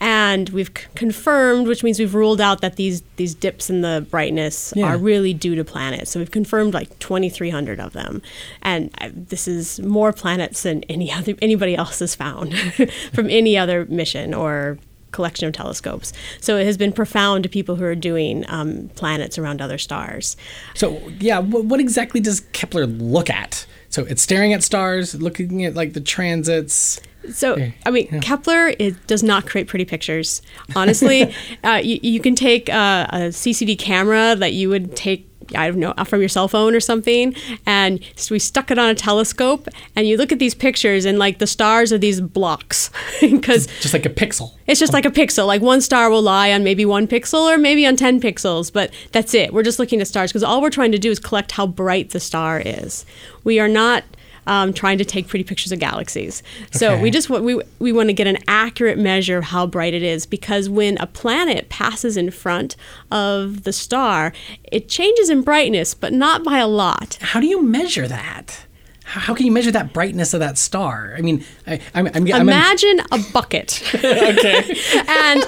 And 0.01 0.51
we've 0.51 0.69
c- 0.77 0.85
confirmed, 0.95 1.67
which 1.69 1.83
means 1.83 1.99
we've 1.99 2.15
ruled 2.15 2.41
out 2.41 2.61
that 2.61 2.77
these, 2.77 3.03
these 3.17 3.35
dips 3.35 3.71
in 3.71 3.81
the 3.81 4.07
brightness 4.11 4.73
Yeah. 4.77 4.87
are 4.87 4.99
really 4.99 5.33
due 5.33 5.55
to 5.55 5.65
planets. 5.65 6.11
So 6.11 6.21
we've 6.21 6.31
confirmed 6.31 6.75
like 6.75 6.99
2,300 6.99 7.81
of 7.81 7.93
them, 7.95 8.21
and 8.63 8.91
uh, 9.01 9.09
this 9.15 9.49
is 9.49 9.81
more 9.81 10.13
planets 10.13 10.63
than 10.65 10.83
any 10.85 11.11
other 11.19 11.35
anybody 11.41 11.75
else 11.77 12.01
has 12.01 12.15
found 12.15 12.55
from 13.15 13.31
any 13.31 13.57
other 13.57 13.87
mission 13.87 14.35
or 14.35 14.79
collection 15.13 15.49
of 15.49 15.55
telescopes. 15.55 16.13
So 16.43 16.59
it 16.59 16.67
has 16.67 16.77
been 16.77 16.93
profound 16.93 17.45
to 17.45 17.49
people 17.49 17.77
who 17.77 17.85
are 17.85 17.95
doing 17.95 18.45
um, 18.49 18.91
planets 18.97 19.39
around 19.39 19.63
other 19.63 19.79
stars. 19.79 20.37
So 20.75 21.01
yeah, 21.21 21.39
what, 21.39 21.65
what 21.65 21.81
exactly 21.81 22.21
does 22.21 22.41
Kepler 22.53 22.87
look 22.87 23.31
at? 23.31 23.65
So 23.89 24.05
it's 24.05 24.21
staring 24.21 24.53
at 24.53 24.63
stars, 24.63 25.15
looking 25.15 25.65
at 25.65 25.75
like 25.75 25.95
the 25.95 26.03
transits. 26.03 27.01
So, 27.33 27.57
I 27.85 27.91
mean, 27.91 28.21
Kepler 28.21 28.69
it 28.79 29.07
does 29.07 29.23
not 29.23 29.47
create 29.47 29.69
pretty 29.69 29.85
pictures. 29.85 30.43
Honestly, 30.75 31.35
uh, 31.65 31.81
you, 31.83 31.99
you 32.03 32.21
can 32.21 32.35
take 32.35 32.69
uh, 32.69 33.07
a 33.11 33.19
CCD 33.29 33.79
camera 33.79 34.35
that 34.37 34.53
you 34.53 34.69
would 34.69 34.97
take. 34.97 35.29
I 35.55 35.69
don't 35.71 35.79
know 35.79 35.95
from 36.07 36.19
your 36.19 36.29
cell 36.29 36.49
phone 36.49 36.75
or 36.75 36.81
something, 36.81 37.37
and 37.67 38.01
so 38.17 38.35
we 38.35 38.41
stuck 38.41 38.73
it 38.73 38.81
on 38.81 38.91
a 38.91 38.97
telescope, 38.97 39.69
and 39.95 40.09
you 40.09 40.17
look 40.17 40.33
at 40.33 40.41
these 40.41 40.57
pictures, 40.57 41.05
and 41.05 41.21
like 41.21 41.39
the 41.39 41.47
stars 41.47 41.93
are 41.93 41.99
these 41.99 42.21
blocks, 42.21 42.91
because 43.21 43.69
just 43.81 43.95
like 43.95 44.05
a 44.07 44.11
pixel. 44.11 44.55
it's 44.67 44.81
just 44.81 44.93
like 44.93 45.05
a 45.05 45.11
pixel. 45.11 45.47
Like 45.47 45.63
one 45.63 45.81
star 45.81 46.11
will 46.11 46.23
lie 46.23 46.51
on 46.51 46.65
maybe 46.65 46.85
one 46.85 47.07
pixel 47.07 47.49
or 47.49 47.59
maybe 47.59 47.87
on 47.87 47.95
10 47.95 48.21
pixels, 48.21 48.73
but 48.73 48.93
that's 49.13 49.35
it. 49.35 49.53
We're 49.53 49.63
just 49.63 49.79
looking 49.79 50.01
at 50.01 50.09
stars 50.09 50.33
because 50.33 50.43
all 50.43 50.61
we're 50.61 50.69
trying 50.71 50.91
to 50.91 50.99
do 50.99 51.13
is 51.13 51.21
collect 51.21 51.53
how 51.53 51.69
bright 51.69 52.11
the 52.11 52.19
star 52.19 52.61
is. 52.61 53.07
We 53.45 53.61
are 53.61 53.69
not 53.69 54.03
um, 54.47 54.73
trying 54.73 54.99
to 54.99 55.05
take 55.05 55.29
pretty 55.29 55.45
pictures 55.45 55.73
of 55.73 55.79
galaxies. 55.79 56.43
So 56.71 56.93
Okay. 56.93 57.03
we 57.03 57.11
just 57.11 57.29
we, 57.31 57.61
we 57.79 57.93
want 57.93 58.09
to 58.09 58.13
get 58.13 58.27
an 58.27 58.39
accurate 58.49 58.99
measure 58.99 59.39
of 59.39 59.45
how 59.45 59.67
bright 59.67 59.95
it 59.95 60.03
is 60.03 60.27
because 60.27 60.69
when 60.69 60.99
a 60.99 61.07
planet 61.07 61.69
passes 61.69 62.17
in 62.17 62.31
front 62.31 62.77
of 63.11 63.65
the 63.65 63.73
star, 63.73 64.33
it 64.65 64.89
changes 64.89 65.31
in 65.31 65.43
brightness, 65.43 65.95
but 65.95 66.13
not 66.13 66.45
by 66.45 66.59
a 66.59 66.67
lot. 66.69 67.19
How 67.21 67.41
do 67.41 67.47
you 67.47 67.63
measure 67.63 68.07
that? 68.09 68.65
How, 69.05 69.35
can 69.35 69.47
you 69.47 69.53
measure 69.53 69.71
that 69.71 69.93
brightness 69.93 70.35
of 70.35 70.41
that 70.41 70.59
star? 70.59 71.15
I 71.17 71.21
mean, 71.21 71.45
I, 71.65 71.81
I'm, 71.95 72.09
I'm, 72.09 72.17
I'm 72.17 72.41
Imagine 72.41 73.01
a 73.13 73.19
bucket. 73.33 73.81
okay. 73.95 74.77
and 75.07 75.45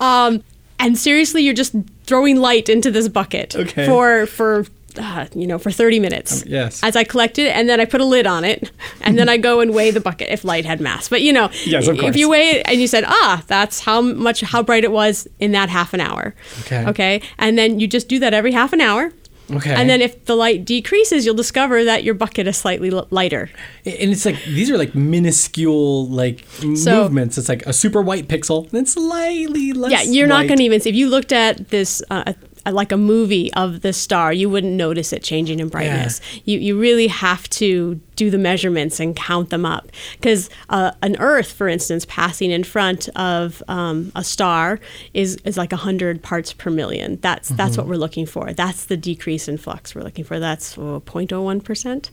um, 0.00 0.42
and 0.80 0.96
seriously, 0.98 1.42
you're 1.42 1.52
just 1.54 1.74
throwing 2.04 2.36
light 2.36 2.68
into 2.70 2.90
this 2.90 3.08
bucket 3.08 3.54
Okay. 3.54 3.86
for 3.86 4.26
for. 4.26 4.64
Uh, 4.98 5.26
you 5.34 5.46
know, 5.46 5.58
for 5.58 5.70
30 5.70 6.00
minutes. 6.00 6.44
yes. 6.46 6.82
As 6.82 6.96
I 6.96 7.04
collect 7.04 7.38
it, 7.38 7.48
and 7.56 7.68
then 7.68 7.80
I 7.80 7.84
put 7.84 8.00
a 8.00 8.04
lid 8.04 8.26
on 8.26 8.44
it, 8.44 8.70
and 9.00 9.18
then 9.18 9.28
I 9.28 9.36
go 9.36 9.60
and 9.60 9.72
weigh 9.74 9.90
the 9.90 10.00
bucket 10.00 10.28
if 10.30 10.44
light 10.44 10.64
had 10.66 10.80
mass. 10.80 11.08
But 11.08 11.22
you 11.22 11.32
know, 11.32 11.50
Yes, 11.64 11.88
of 11.88 11.96
course, 11.98 12.10
if 12.10 12.16
you 12.16 12.28
weigh 12.28 12.50
it 12.50 12.62
and 12.66 12.80
you 12.80 12.86
said, 12.86 13.04
ah, 13.06 13.42
that's 13.46 13.80
how 13.80 14.00
much, 14.00 14.40
how 14.42 14.62
bright 14.62 14.84
it 14.84 14.92
was 14.92 15.26
in 15.38 15.52
that 15.52 15.68
half 15.68 15.94
an 15.94 16.00
hour. 16.00 16.34
Okay. 16.62 16.84
Okay. 16.86 17.22
And 17.38 17.56
then 17.58 17.80
you 17.80 17.86
just 17.86 18.08
do 18.08 18.18
that 18.20 18.34
every 18.34 18.52
half 18.52 18.72
an 18.72 18.80
hour. 18.80 19.12
Okay. 19.50 19.74
And 19.74 19.90
then 19.90 20.00
if 20.00 20.24
the 20.26 20.34
light 20.36 20.64
decreases, 20.64 21.26
you'll 21.26 21.34
discover 21.34 21.84
that 21.84 22.04
your 22.04 22.14
bucket 22.14 22.46
is 22.46 22.56
slightly 22.56 22.90
l- 22.90 23.06
lighter. 23.10 23.50
and 23.84 24.10
it's 24.12 24.24
like 24.24 24.42
these 24.44 24.70
are 24.70 24.78
like 24.78 24.94
minuscule 24.94 26.06
like 26.08 26.44
So- 26.76 27.02
movements. 27.02 27.36
It's 27.38 27.48
like 27.48 27.62
a 27.66 27.72
super 27.72 28.00
white 28.00 28.28
pixel, 28.28 28.70
then 28.70 28.86
slightly 28.86 29.72
less. 29.72 29.90
Yeah, 29.92 30.02
you're 30.02 30.26
not 30.28 30.46
going 30.46 30.58
to 30.58 30.64
even 30.64 30.80
see. 30.80 30.90
If 30.90 30.96
you 30.96 31.08
looked 31.08 31.32
at 31.32 31.68
this, 31.68 32.02
uh, 32.10 32.32
like 32.70 32.92
a 32.92 32.96
movie 32.96 33.52
of 33.54 33.80
the 33.80 33.92
star, 33.92 34.32
you 34.32 34.48
wouldn't 34.48 34.74
notice 34.74 35.12
it 35.12 35.22
changing 35.22 35.60
in 35.60 35.68
brightness. 35.68 36.20
You, 36.44 36.58
you 36.58 36.78
really 36.78 37.08
have 37.08 37.48
to 37.50 38.00
do 38.16 38.30
the 38.30 38.38
measurements 38.38 39.00
and 39.00 39.16
count 39.16 39.50
them 39.50 39.66
up. 39.66 39.90
Because 40.12 40.48
uh, 40.68 40.92
an 41.02 41.16
Earth, 41.18 41.50
for 41.50 41.68
instance, 41.68 42.06
passing 42.08 42.50
in 42.50 42.62
front 42.64 43.08
of 43.16 43.62
um, 43.68 44.12
a 44.14 44.22
star 44.22 44.78
is, 45.14 45.36
is 45.44 45.56
like 45.56 45.72
100 45.72 46.22
parts 46.22 46.52
per 46.52 46.70
million. 46.70 47.18
That's, 47.20 47.48
that's 47.48 47.76
what 47.76 47.86
we're 47.86 47.96
looking 47.96 48.26
for. 48.26 48.52
That's 48.52 48.84
the 48.84 48.96
decrease 48.96 49.48
in 49.48 49.58
flux 49.58 49.94
we're 49.94 50.02
looking 50.02 50.24
for. 50.24 50.38
That's 50.38 50.78
oh, 50.78 51.02
0.01%. 51.04 52.10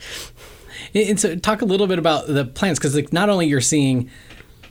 And 0.94 1.10
and 1.10 1.20
so, 1.20 1.36
talk 1.36 1.62
a 1.62 1.66
little 1.66 1.88
bit 1.88 2.00
about 2.00 2.28
the 2.28 2.46
planets, 2.46 2.80
because 2.80 2.96
like 2.96 3.12
not 3.12 3.30
only 3.30 3.48
you're 3.48 3.62
seeing 3.62 4.10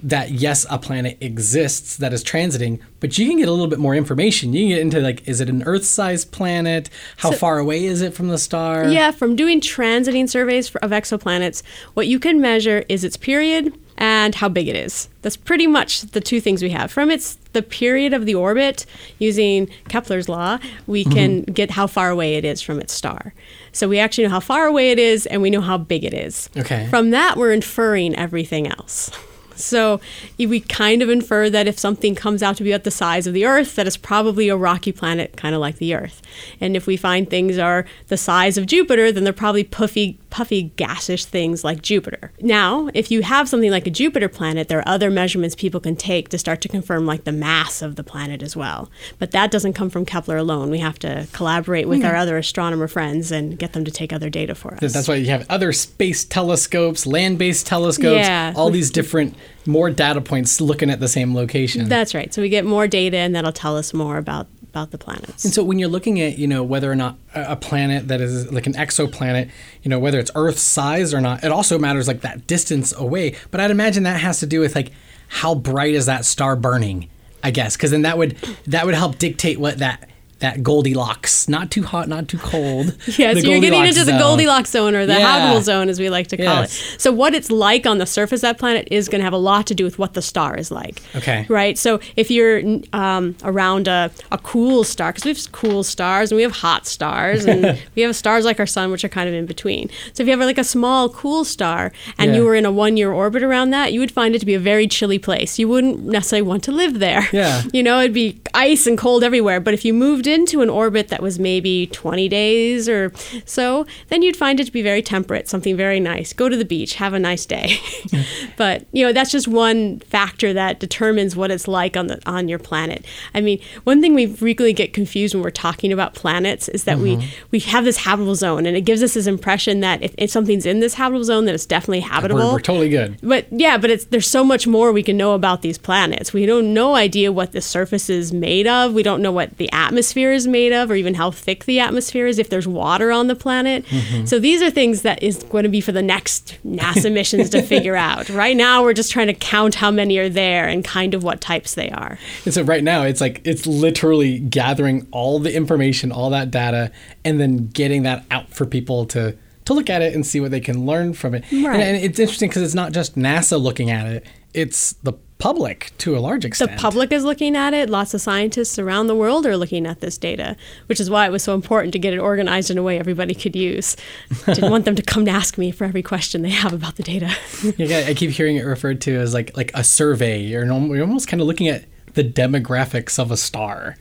that 0.02 0.30
yes, 0.30 0.66
a 0.70 0.78
planet 0.78 1.18
exists 1.20 1.96
that 1.96 2.12
is 2.12 2.22
transiting, 2.22 2.80
but 3.00 3.18
you 3.18 3.28
can 3.28 3.38
get 3.38 3.48
a 3.48 3.52
little 3.52 3.66
bit 3.66 3.78
more 3.78 3.94
information. 3.94 4.52
You 4.52 4.62
can 4.62 4.68
get 4.68 4.80
into 4.80 5.00
like, 5.00 5.26
is 5.26 5.40
it 5.40 5.48
an 5.48 5.62
Earth-sized 5.64 6.32
planet? 6.32 6.90
How 7.16 7.32
far 7.32 7.58
away 7.58 7.84
is 7.84 8.02
it 8.02 8.14
from 8.14 8.28
the 8.28 8.38
star? 8.38 8.88
Yeah, 8.88 9.10
from 9.10 9.36
doing 9.36 9.60
transiting 9.60 10.28
surveys 10.28 10.68
for, 10.68 10.82
of 10.84 10.90
exoplanets, 10.90 11.62
what 11.94 12.06
you 12.06 12.18
can 12.18 12.40
measure 12.40 12.84
is 12.88 13.04
its 13.04 13.16
period 13.16 13.74
and 13.96 14.28
and 14.28 14.34
how 14.34 14.48
big 14.48 14.68
it 14.68 14.76
is. 14.76 15.08
That's 15.22 15.36
pretty 15.36 15.66
much 15.66 16.02
the 16.02 16.20
two 16.20 16.40
things 16.40 16.62
we 16.62 16.70
have. 16.70 16.90
From 16.90 17.10
its 17.10 17.36
the 17.52 17.62
period 17.62 18.12
of 18.12 18.26
the 18.26 18.34
orbit, 18.34 18.84
using 19.18 19.68
Kepler's 19.88 20.28
law, 20.28 20.58
we 20.86 21.04
mm-hmm. 21.04 21.12
can 21.12 21.42
get 21.42 21.70
how 21.70 21.86
far 21.86 22.10
away 22.10 22.34
it 22.34 22.44
is 22.44 22.60
from 22.60 22.78
its 22.78 22.92
star. 22.92 23.32
So 23.72 23.88
we 23.88 23.98
actually 23.98 24.24
know 24.24 24.30
how 24.30 24.40
far 24.40 24.66
away 24.66 24.90
it 24.90 24.98
is, 24.98 25.24
and 25.26 25.40
we 25.40 25.50
know 25.50 25.60
how 25.60 25.78
big 25.78 26.04
it 26.04 26.12
is. 26.12 26.50
Okay. 26.56 26.86
From 26.88 27.10
that, 27.10 27.36
we're 27.36 27.52
inferring 27.52 28.14
everything 28.16 28.66
else. 28.66 29.10
So 29.58 30.00
we 30.38 30.60
kind 30.60 31.02
of 31.02 31.08
infer 31.08 31.50
that 31.50 31.66
if 31.66 31.78
something 31.78 32.14
comes 32.14 32.42
out 32.42 32.56
to 32.56 32.62
be 32.62 32.72
about 32.72 32.84
the 32.84 32.90
size 32.90 33.26
of 33.26 33.34
the 33.34 33.44
Earth, 33.44 33.76
that 33.76 33.86
it's 33.86 33.96
probably 33.96 34.48
a 34.48 34.56
rocky 34.56 34.92
planet, 34.92 35.36
kind 35.36 35.54
of 35.54 35.60
like 35.60 35.78
the 35.78 35.94
Earth. 35.94 36.22
And 36.60 36.76
if 36.76 36.86
we 36.86 36.96
find 36.96 37.28
things 37.28 37.58
are 37.58 37.84
the 38.08 38.16
size 38.16 38.56
of 38.56 38.66
Jupiter, 38.66 39.12
then 39.12 39.24
they're 39.24 39.32
probably 39.32 39.64
puffy, 39.64 40.18
puffy, 40.30 40.72
gaseous 40.76 41.24
things 41.24 41.64
like 41.64 41.82
Jupiter. 41.82 42.32
Now, 42.40 42.88
if 42.94 43.10
you 43.10 43.22
have 43.22 43.48
something 43.48 43.70
like 43.70 43.86
a 43.86 43.90
Jupiter 43.90 44.28
planet, 44.28 44.68
there 44.68 44.78
are 44.78 44.88
other 44.88 45.10
measurements 45.10 45.54
people 45.54 45.80
can 45.80 45.96
take 45.96 46.28
to 46.30 46.38
start 46.38 46.60
to 46.62 46.68
confirm 46.68 47.06
like 47.06 47.24
the 47.24 47.32
mass 47.32 47.82
of 47.82 47.96
the 47.96 48.04
planet 48.04 48.42
as 48.42 48.56
well. 48.56 48.90
But 49.18 49.30
that 49.32 49.50
doesn't 49.50 49.74
come 49.74 49.90
from 49.90 50.04
Kepler 50.04 50.36
alone. 50.36 50.70
We 50.70 50.78
have 50.78 50.98
to 51.00 51.26
collaborate 51.32 51.88
with 51.88 52.04
our 52.04 52.14
hmm. 52.14 52.20
other 52.20 52.36
astronomer 52.36 52.88
friends 52.88 53.30
and 53.30 53.58
get 53.58 53.72
them 53.72 53.84
to 53.84 53.90
take 53.90 54.12
other 54.12 54.30
data 54.30 54.54
for 54.54 54.74
us. 54.74 54.92
That's 54.92 55.08
why 55.08 55.16
you 55.16 55.26
have 55.26 55.46
other 55.48 55.72
space 55.72 56.24
telescopes, 56.24 57.06
land-based 57.06 57.66
telescopes, 57.66 58.26
Yeah. 58.26 58.52
all 58.56 58.70
these 58.70 58.90
different 58.90 59.34
more 59.66 59.90
data 59.90 60.20
points 60.20 60.60
looking 60.60 60.90
at 60.90 61.00
the 61.00 61.08
same 61.08 61.34
location. 61.34 61.88
That's 61.88 62.14
right. 62.14 62.32
So 62.32 62.42
we 62.42 62.48
get 62.48 62.64
more 62.64 62.88
data, 62.88 63.18
and 63.18 63.34
that'll 63.34 63.52
tell 63.52 63.76
us 63.76 63.92
more 63.92 64.16
about 64.16 64.46
about 64.78 64.90
the 64.90 64.98
planets. 64.98 65.44
And 65.44 65.52
so 65.52 65.64
when 65.64 65.78
you're 65.78 65.88
looking 65.88 66.20
at, 66.20 66.38
you 66.38 66.46
know, 66.46 66.62
whether 66.62 66.90
or 66.90 66.94
not 66.94 67.16
a 67.34 67.56
planet 67.56 68.08
that 68.08 68.20
is 68.20 68.50
like 68.52 68.66
an 68.66 68.74
exoplanet, 68.74 69.50
you 69.82 69.88
know, 69.88 69.98
whether 69.98 70.18
it's 70.18 70.30
Earth 70.34 70.58
size 70.58 71.12
or 71.12 71.20
not, 71.20 71.42
it 71.44 71.50
also 71.50 71.78
matters 71.78 72.06
like 72.08 72.20
that 72.20 72.46
distance 72.46 72.94
away. 72.96 73.34
But 73.50 73.60
I'd 73.60 73.70
imagine 73.70 74.04
that 74.04 74.20
has 74.20 74.40
to 74.40 74.46
do 74.46 74.60
with 74.60 74.74
like 74.74 74.92
how 75.28 75.54
bright 75.54 75.94
is 75.94 76.06
that 76.06 76.24
star 76.24 76.56
burning, 76.56 77.08
I 77.42 77.50
guess, 77.50 77.76
because 77.76 77.90
then 77.90 78.02
that 78.02 78.16
would 78.18 78.36
that 78.66 78.86
would 78.86 78.94
help 78.94 79.18
dictate 79.18 79.58
what 79.58 79.78
that 79.78 80.08
that 80.40 80.62
Goldilocks, 80.62 81.48
not 81.48 81.70
too 81.70 81.82
hot, 81.82 82.08
not 82.08 82.28
too 82.28 82.38
cold. 82.38 82.96
Yeah, 83.18 83.32
so 83.34 83.40
you're 83.40 83.60
getting 83.60 83.84
into 83.84 84.04
the. 84.04 84.12
Goldilocks 84.18 84.70
zone 84.70 84.94
or 84.94 85.04
the 85.06 85.14
Yeah. 85.14 85.20
habitable 85.20 85.62
zone, 85.62 85.88
as 85.88 85.98
we 85.98 86.10
like 86.10 86.28
to 86.28 86.36
call 86.36 86.60
Yes. 86.60 86.94
it. 86.94 87.00
So, 87.00 87.10
what 87.12 87.34
it's 87.34 87.50
like 87.50 87.86
on 87.86 87.98
the 87.98 88.06
surface 88.06 88.38
of 88.38 88.42
that 88.42 88.58
planet 88.58 88.86
is 88.90 89.08
going 89.08 89.18
to 89.20 89.24
have 89.24 89.32
a 89.32 89.36
lot 89.38 89.66
to 89.68 89.74
do 89.74 89.84
with 89.84 89.98
what 89.98 90.14
the 90.14 90.22
star 90.22 90.56
is 90.56 90.70
like. 90.70 91.02
Okay. 91.16 91.46
Right? 91.48 91.76
So, 91.78 91.98
if 92.16 92.30
you're 92.30 92.62
um, 92.92 93.34
around 93.42 93.88
a, 93.88 94.10
a 94.30 94.38
cool 94.38 94.84
star, 94.84 95.10
because 95.12 95.24
we 95.24 95.30
have 95.32 95.52
cool 95.52 95.82
stars 95.82 96.30
and 96.30 96.36
we 96.36 96.42
have 96.42 96.52
hot 96.52 96.86
stars, 96.86 97.44
and 97.44 97.78
we 97.96 98.02
have 98.02 98.14
stars 98.14 98.44
like 98.44 98.60
our 98.60 98.66
sun, 98.66 98.90
which 98.92 99.04
are 99.04 99.08
kind 99.08 99.28
of 99.28 99.34
in 99.34 99.46
between. 99.46 99.88
So, 100.12 100.22
if 100.22 100.26
you 100.28 100.32
have 100.32 100.40
like 100.40 100.58
a 100.58 100.64
small, 100.64 101.08
cool 101.08 101.44
star 101.44 101.92
and 102.18 102.30
Yeah. 102.32 102.38
you 102.38 102.44
were 102.44 102.54
in 102.54 102.64
a 102.66 102.72
one 102.72 102.96
year 102.96 103.10
orbit 103.12 103.42
around 103.42 103.70
that, 103.70 103.92
you 103.92 104.00
would 104.00 104.12
find 104.12 104.34
it 104.34 104.38
to 104.40 104.46
be 104.46 104.54
a 104.54 104.60
very 104.60 104.86
chilly 104.86 105.18
place. 105.18 105.58
You 105.58 105.68
wouldn't 105.68 106.04
necessarily 106.04 106.46
want 106.46 106.62
to 106.64 106.72
live 106.72 106.98
there. 106.98 107.26
Yeah. 107.32 107.62
You 107.72 107.82
know, 107.82 108.00
it'd 108.00 108.12
be 108.14 108.40
ice 108.54 108.86
and 108.86 108.96
cold 108.98 109.22
everywhere. 109.22 109.60
But 109.60 109.72
if 109.74 109.84
you 109.84 109.92
moved 109.94 110.26
into 110.28 110.60
an 110.60 110.70
orbit 110.70 111.08
that 111.08 111.22
was 111.22 111.38
maybe 111.38 111.86
20 111.88 112.28
days 112.28 112.88
or 112.88 113.12
so, 113.44 113.86
then 114.08 114.22
you'd 114.22 114.36
find 114.36 114.60
it 114.60 114.64
to 114.64 114.72
be 114.72 114.82
very 114.82 115.02
temperate, 115.02 115.48
something 115.48 115.76
very 115.76 116.00
nice. 116.00 116.32
Go 116.32 116.48
to 116.48 116.56
the 116.56 116.64
beach, 116.64 116.94
have 116.94 117.14
a 117.14 117.18
nice 117.18 117.46
day. 117.46 117.78
but, 118.56 118.86
you 118.92 119.04
know, 119.04 119.12
that's 119.12 119.30
just 119.30 119.48
one 119.48 120.00
factor 120.00 120.52
that 120.52 120.80
determines 120.80 121.34
what 121.34 121.50
it's 121.50 121.68
like 121.68 121.96
on 121.96 122.06
the 122.08 122.20
on 122.26 122.48
your 122.48 122.58
planet. 122.58 123.04
I 123.34 123.40
mean, 123.40 123.60
one 123.84 124.00
thing 124.00 124.14
we 124.14 124.26
frequently 124.26 124.72
get 124.72 124.92
confused 124.92 125.34
when 125.34 125.42
we're 125.42 125.50
talking 125.50 125.92
about 125.92 126.14
planets 126.14 126.68
is 126.68 126.84
that 126.84 126.98
we 126.98 127.16
mm-hmm. 127.16 127.28
we 127.50 127.60
have 127.60 127.84
this 127.84 127.98
habitable 127.98 128.34
zone 128.34 128.66
and 128.66 128.76
it 128.76 128.82
gives 128.82 129.02
us 129.02 129.14
this 129.14 129.26
impression 129.26 129.80
that 129.80 130.02
if, 130.02 130.14
if 130.18 130.30
something's 130.30 130.66
in 130.66 130.80
this 130.80 130.94
habitable 130.94 131.24
zone 131.24 131.44
that 131.46 131.54
it's 131.54 131.66
definitely 131.66 132.00
habitable. 132.00 132.46
We're, 132.46 132.52
we're 132.54 132.60
totally 132.60 132.88
good. 132.88 133.18
But 133.22 133.46
yeah, 133.50 133.78
but 133.78 133.90
it's 133.90 134.06
there's 134.06 134.28
so 134.28 134.44
much 134.44 134.66
more 134.66 134.92
we 134.92 135.02
can 135.02 135.16
know 135.16 135.32
about 135.34 135.62
these 135.62 135.78
planets. 135.78 136.32
We 136.32 136.46
don't 136.46 136.74
no 136.74 136.94
idea 136.94 137.32
what 137.32 137.52
the 137.52 137.60
surface 137.60 138.10
is 138.10 138.32
made 138.32 138.66
of. 138.66 138.92
We 138.92 139.02
don't 139.02 139.22
know 139.22 139.32
what 139.32 139.56
the 139.56 139.70
atmosphere 139.72 140.17
is 140.32 140.46
made 140.46 140.72
of, 140.72 140.90
or 140.90 140.94
even 140.96 141.14
how 141.14 141.30
thick 141.30 141.64
the 141.64 141.78
atmosphere 141.80 142.26
is. 142.26 142.38
If 142.38 142.48
there's 142.50 142.66
water 142.66 143.12
on 143.12 143.26
the 143.28 143.34
planet, 143.36 143.84
so 144.24 144.38
these 144.38 144.60
are 144.62 144.70
things 144.70 145.02
that 145.02 145.22
is 145.22 145.42
going 145.44 145.62
to 145.62 145.68
be 145.68 145.80
for 145.80 145.92
the 145.92 146.02
next 146.02 146.58
NASA 146.66 147.12
missions 147.20 147.48
to 147.50 147.62
figure 147.62 147.96
out. 147.96 148.28
Right 148.28 148.56
now, 148.56 148.82
we're 148.82 148.92
just 148.94 149.12
trying 149.12 149.28
to 149.28 149.34
count 149.34 149.76
how 149.76 149.90
many 149.90 150.18
are 150.18 150.28
there 150.28 150.66
and 150.68 150.84
kind 150.84 151.14
of 151.14 151.22
what 151.22 151.40
types 151.40 151.74
they 151.74 151.90
are. 151.90 152.18
And 152.44 152.52
so 152.52 152.62
right 152.62 152.82
now 152.82 153.02
it's 153.04 153.20
like 153.20 153.40
it's 153.44 153.66
literally 153.66 154.38
gathering 154.40 155.06
all 155.12 155.38
the 155.38 155.54
information, 155.54 156.10
all 156.12 156.30
that 156.30 156.50
data, 156.50 156.90
and 157.24 157.38
then 157.40 157.68
getting 157.68 158.02
that 158.02 158.24
out 158.30 158.50
for 158.50 158.66
people 158.66 159.06
to 159.06 159.36
to 159.66 159.74
look 159.74 159.90
at 159.90 160.00
it 160.00 160.14
and 160.14 160.26
see 160.26 160.40
what 160.40 160.50
they 160.50 160.60
can 160.60 160.86
learn 160.86 161.12
from 161.12 161.34
it. 161.34 161.44
And- 161.52 161.66
And, 161.66 161.96
it's 161.96 162.18
interesting 162.18 162.48
because 162.48 162.62
it's 162.62 162.74
not 162.74 162.92
just 162.92 163.16
NASA 163.16 163.60
looking 163.60 163.90
at 163.90 164.06
it; 164.06 164.24
it's 164.54 164.94
the 165.02 165.12
public 165.38 165.92
to 165.98 166.16
a 166.16 166.20
large 166.20 166.44
extent. 166.44 166.72
The 166.72 166.76
public 166.76 167.12
is 167.12 167.24
looking 167.24 167.56
at 167.56 167.74
it. 167.74 167.88
Lots 167.88 168.14
of 168.14 168.20
scientists 168.20 168.78
around 168.78 169.06
the 169.06 169.14
world 169.14 169.46
are 169.46 169.56
looking 169.56 169.86
at 169.86 170.00
this 170.00 170.18
data, 170.18 170.56
which 170.86 171.00
is 171.00 171.08
why 171.08 171.26
it 171.26 171.30
was 171.30 171.42
so 171.42 171.54
important 171.54 171.92
to 171.92 171.98
get 171.98 172.12
it 172.12 172.18
organized 172.18 172.70
in 172.70 172.78
a 172.78 172.82
way 172.82 172.98
everybody 172.98 173.34
could 173.34 173.54
use. 173.54 173.96
Didn't 174.46 174.70
want 174.70 174.84
them 174.84 174.96
to 174.96 175.02
come 175.02 175.22
and 175.22 175.30
ask 175.30 175.58
me 175.58 175.70
for 175.70 175.84
every 175.84 176.02
question 176.02 176.42
they 176.42 176.50
have 176.50 176.72
about 176.72 176.96
the 176.96 177.02
data. 177.02 177.34
Yeah, 177.76 178.04
I 178.06 178.14
keep 178.14 178.30
hearing 178.30 178.56
it 178.56 178.62
referred 178.62 179.00
to 179.02 179.16
as 179.16 179.34
like 179.34 179.56
like 179.56 179.70
a 179.74 179.84
survey. 179.84 180.40
You're, 180.40 180.64
you're 180.64 181.02
almost 181.02 181.28
kind 181.28 181.40
of 181.40 181.46
looking 181.46 181.68
at 181.68 181.84
the 182.14 182.24
demographics 182.24 183.18
of 183.18 183.30
a 183.30 183.36
star. 183.36 183.96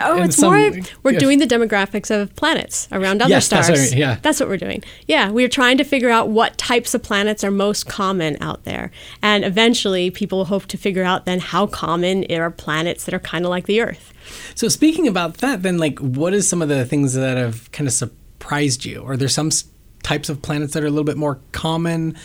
Oh, 0.00 0.22
it's 0.22 0.40
more. 0.40 0.72
We're 1.02 1.12
yeah. 1.12 1.18
doing 1.18 1.38
the 1.38 1.46
demographics 1.46 2.10
of 2.10 2.34
planets 2.36 2.88
around 2.92 3.22
other 3.22 3.30
Yes, 3.30 3.48
that's 3.48 3.66
stars. 3.66 3.80
what 3.80 3.86
I 3.88 3.90
mean, 3.90 3.98
yeah. 3.98 4.18
that's 4.22 4.40
what 4.40 4.48
we're 4.48 4.56
doing. 4.56 4.82
Yeah, 5.06 5.30
we're 5.30 5.48
trying 5.48 5.78
to 5.78 5.84
figure 5.84 6.10
out 6.10 6.28
what 6.28 6.56
types 6.58 6.94
of 6.94 7.02
planets 7.02 7.44
are 7.44 7.50
most 7.50 7.86
common 7.86 8.36
out 8.40 8.64
there, 8.64 8.90
and 9.22 9.44
eventually, 9.44 10.10
people 10.10 10.46
hope 10.46 10.66
to 10.66 10.76
figure 10.76 11.04
out 11.04 11.24
then 11.24 11.40
how 11.40 11.66
common 11.66 12.30
are 12.32 12.50
planets 12.50 13.04
that 13.04 13.14
are 13.14 13.20
kind 13.20 13.44
of 13.44 13.50
like 13.50 13.66
the 13.66 13.80
Earth. 13.80 14.12
So 14.54 14.68
speaking 14.68 15.06
about 15.06 15.38
that, 15.38 15.62
then 15.62 15.78
like, 15.78 15.98
what 15.98 16.34
is 16.34 16.48
some 16.48 16.62
of 16.62 16.68
the 16.68 16.84
things 16.84 17.14
that 17.14 17.36
have 17.36 17.70
kind 17.72 17.86
of 17.86 17.92
surprised 17.92 18.84
you? 18.84 19.04
Are 19.04 19.16
there 19.16 19.28
some 19.28 19.50
types 20.02 20.28
of 20.28 20.42
planets 20.42 20.74
that 20.74 20.82
are 20.82 20.86
a 20.86 20.90
little 20.90 21.04
bit 21.04 21.16
more 21.16 21.40
common? 21.52 22.16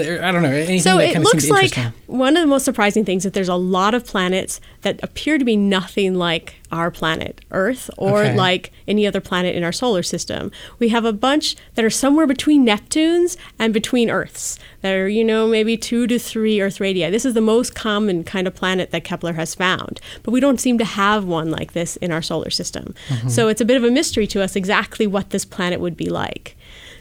I 0.00 0.32
don't 0.32 0.42
know. 0.42 0.50
Anything 0.50 0.80
So 0.80 0.98
that 0.98 1.10
it 1.10 1.12
kind 1.14 1.24
of 1.26 1.32
looks 1.32 1.48
like 1.50 1.76
one 2.06 2.36
of 2.36 2.40
the 2.42 2.46
most 2.46 2.64
surprising 2.64 3.04
things 3.04 3.20
is 3.22 3.24
that 3.24 3.34
there's 3.34 3.48
a 3.48 3.54
lot 3.54 3.94
of 3.94 4.06
planets 4.06 4.60
that 4.82 5.00
appear 5.02 5.38
to 5.38 5.44
be 5.44 5.56
nothing 5.56 6.14
like 6.14 6.54
our 6.70 6.90
planet, 6.90 7.40
Earth, 7.50 7.88
or 7.96 8.22
Okay. 8.22 8.36
like 8.36 8.72
any 8.86 9.06
other 9.06 9.20
planet 9.20 9.56
in 9.56 9.64
our 9.64 9.72
solar 9.72 10.02
system. 10.02 10.50
We 10.78 10.90
have 10.90 11.04
a 11.04 11.12
bunch 11.12 11.56
that 11.74 11.84
are 11.84 11.90
somewhere 11.90 12.26
between 12.26 12.66
Neptunes 12.66 13.36
and 13.58 13.72
between 13.72 14.10
Earths. 14.10 14.58
That 14.82 14.94
are, 14.94 15.08
you 15.08 15.24
know, 15.24 15.48
maybe 15.48 15.76
two 15.76 16.06
to 16.06 16.18
three 16.18 16.60
Earth 16.60 16.78
radii. 16.80 17.08
This 17.10 17.24
is 17.24 17.34
the 17.34 17.40
most 17.40 17.74
common 17.74 18.22
kind 18.22 18.46
of 18.46 18.54
planet 18.54 18.90
that 18.90 19.02
Kepler 19.04 19.32
has 19.32 19.54
found. 19.54 20.00
But 20.22 20.30
we 20.32 20.40
don't 20.40 20.60
seem 20.60 20.78
to 20.78 20.84
have 20.84 21.24
one 21.24 21.50
like 21.50 21.72
this 21.72 21.96
in 21.96 22.12
our 22.12 22.22
solar 22.22 22.50
system. 22.50 22.94
Mm-hmm. 23.08 23.28
So 23.28 23.48
it's 23.48 23.60
a 23.60 23.64
bit 23.64 23.76
of 23.76 23.84
a 23.84 23.90
mystery 23.90 24.26
to 24.28 24.42
us 24.42 24.54
exactly 24.54 25.06
what 25.06 25.30
this 25.30 25.44
planet 25.44 25.80
would 25.80 25.96
be 25.96 26.10
like. 26.10 26.56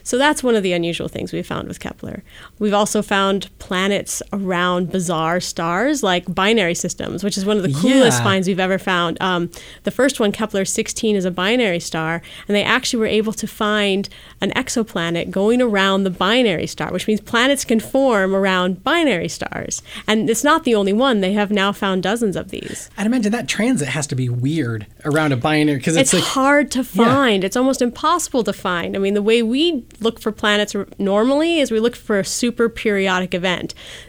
So 0.08 0.18
that's 0.18 0.42
one 0.42 0.56
of 0.56 0.64
the 0.64 0.72
unusual 0.72 1.10
things 1.10 1.34
we've 1.34 1.46
found 1.46 1.68
with 1.68 1.82
Kepler. 1.82 2.24
We've 2.60 2.74
also 2.74 3.02
found 3.02 3.50
planets 3.68 4.24
around 4.32 4.90
bizarre 4.94 5.42
stars 5.42 6.02
like 6.02 6.24
binary 6.34 6.74
systems, 6.74 7.22
which 7.22 7.38
is 7.38 7.46
one 7.46 7.58
of 7.58 7.64
the 7.64 7.74
coolest 7.74 8.20
Yeah. 8.20 8.24
finds 8.24 8.48
we've 8.48 8.62
ever 8.62 8.80
found. 8.80 9.18
Um, 9.20 9.50
the 9.84 9.92
first 9.92 10.22
one, 10.22 10.32
Kepler 10.32 10.64
16, 10.64 11.18
is 11.18 11.26
a 11.26 11.32
binary 11.32 11.82
star, 11.82 12.22
and 12.48 12.56
they 12.56 12.64
actually 12.64 13.00
were 13.02 13.08
able 13.08 13.34
to 13.34 13.46
find 13.46 14.08
an 14.40 14.52
exoplanet 14.52 15.32
going 15.32 15.62
around 15.62 16.06
the 16.06 16.10
binary 16.10 16.66
star, 16.66 16.94
which 16.94 17.08
means 17.10 17.20
planets 17.20 17.66
can 17.66 17.82
form 17.82 18.34
around 18.34 18.86
binary 18.86 19.28
stars. 19.28 19.82
And 20.08 20.30
it's 20.30 20.46
not 20.46 20.64
the 20.64 20.74
only 20.74 20.94
one, 20.94 21.20
they 21.20 21.34
have 21.34 21.52
now 21.52 21.74
found 21.74 22.04
dozens 22.04 22.38
of 22.38 22.52
these. 22.52 22.90
I'd 22.98 23.06
imagine 23.06 23.34
that 23.34 23.50
transit 23.50 23.90
has 23.90 24.08
to 24.08 24.16
be 24.16 24.30
weird 24.30 24.86
around 25.04 25.34
a 25.34 25.38
binary 25.38 25.80
because 25.80 25.98
It's, 25.98 26.14
it's, 26.14 26.24
like 26.24 26.32
hard 26.32 26.72
to 26.72 26.86
find. 26.86 27.44
It's 27.44 27.58
almost 27.58 27.82
impossible 27.82 28.46
to 28.46 28.54
find. 28.54 28.96
I 28.96 29.00
mean, 29.00 29.14
the 29.14 29.22
way 29.22 29.44
we 29.44 29.84
look 30.00 30.22
for 30.22 30.32
planets 30.32 30.74
normally 30.98 31.60
is 31.60 31.70
we 31.70 31.82
look 31.82 31.98
for 31.98 32.18
a 32.18 32.24
super 32.24 32.70
periodic 32.70 33.34
event. 33.34 33.57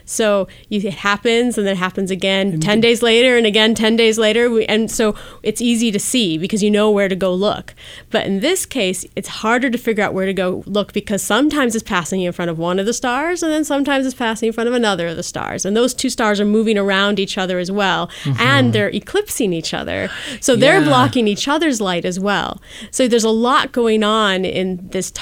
So 0.05 0.47
you, 0.69 0.79
it 0.81 0.93
happens 0.95 1.57
and 1.57 1.65
then 1.67 1.73
it 1.73 1.77
happens 1.79 2.11
again 2.11 2.59
10 2.59 2.81
days 2.81 3.01
later 3.01 3.37
and 3.37 3.45
again 3.45 3.75
10 3.75 3.95
days 3.95 4.17
later. 4.17 4.49
We, 4.49 4.65
and 4.65 4.89
so 4.89 5.15
it's 5.43 5.61
easy 5.61 5.91
to 5.91 5.99
see 5.99 6.37
because 6.37 6.63
you 6.63 6.71
know 6.71 6.89
where 6.91 7.07
to 7.09 7.15
go 7.15 7.33
look. 7.33 7.73
But 8.09 8.25
in 8.25 8.39
this 8.39 8.65
case, 8.65 9.05
it's 9.15 9.27
harder 9.29 9.69
to 9.69 9.77
figure 9.77 10.03
out 10.03 10.13
where 10.13 10.25
to 10.25 10.33
go 10.33 10.63
look 10.65 10.93
because 10.93 11.21
sometimes 11.21 11.75
it's 11.75 11.83
passing 11.83 12.21
in 12.21 12.31
front 12.31 12.49
of 12.51 12.57
one 12.57 12.79
of 12.79 12.85
the 12.85 12.93
stars 12.93 13.43
and 13.43 13.51
then 13.51 13.63
sometimes 13.63 14.05
it's 14.05 14.15
passing 14.15 14.47
in 14.47 14.53
front 14.53 14.67
of 14.67 14.73
another 14.73 15.07
of 15.07 15.15
the 15.15 15.23
stars. 15.23 15.65
And 15.65 15.75
those 15.75 15.93
two 15.93 16.09
stars 16.09 16.39
are 16.39 16.45
moving 16.45 16.77
around 16.77 17.19
each 17.19 17.37
other 17.37 17.59
as 17.59 17.71
well 17.71 18.09
and 18.39 18.73
they're 18.73 18.89
eclipsing 18.89 19.53
each 19.53 19.73
other. 19.73 20.09
So 20.41 20.55
they're 20.55 20.79
Yeah. 20.79 20.85
blocking 20.85 21.27
each 21.27 21.47
other's 21.47 21.79
light 21.81 22.05
as 22.05 22.19
well. 22.19 22.61
So 22.91 23.07
there's 23.07 23.23
a 23.23 23.29
lot 23.29 23.71
going 23.71 24.03
on 24.03 24.45
in 24.45 24.87
this 24.91 25.11
t- 25.11 25.21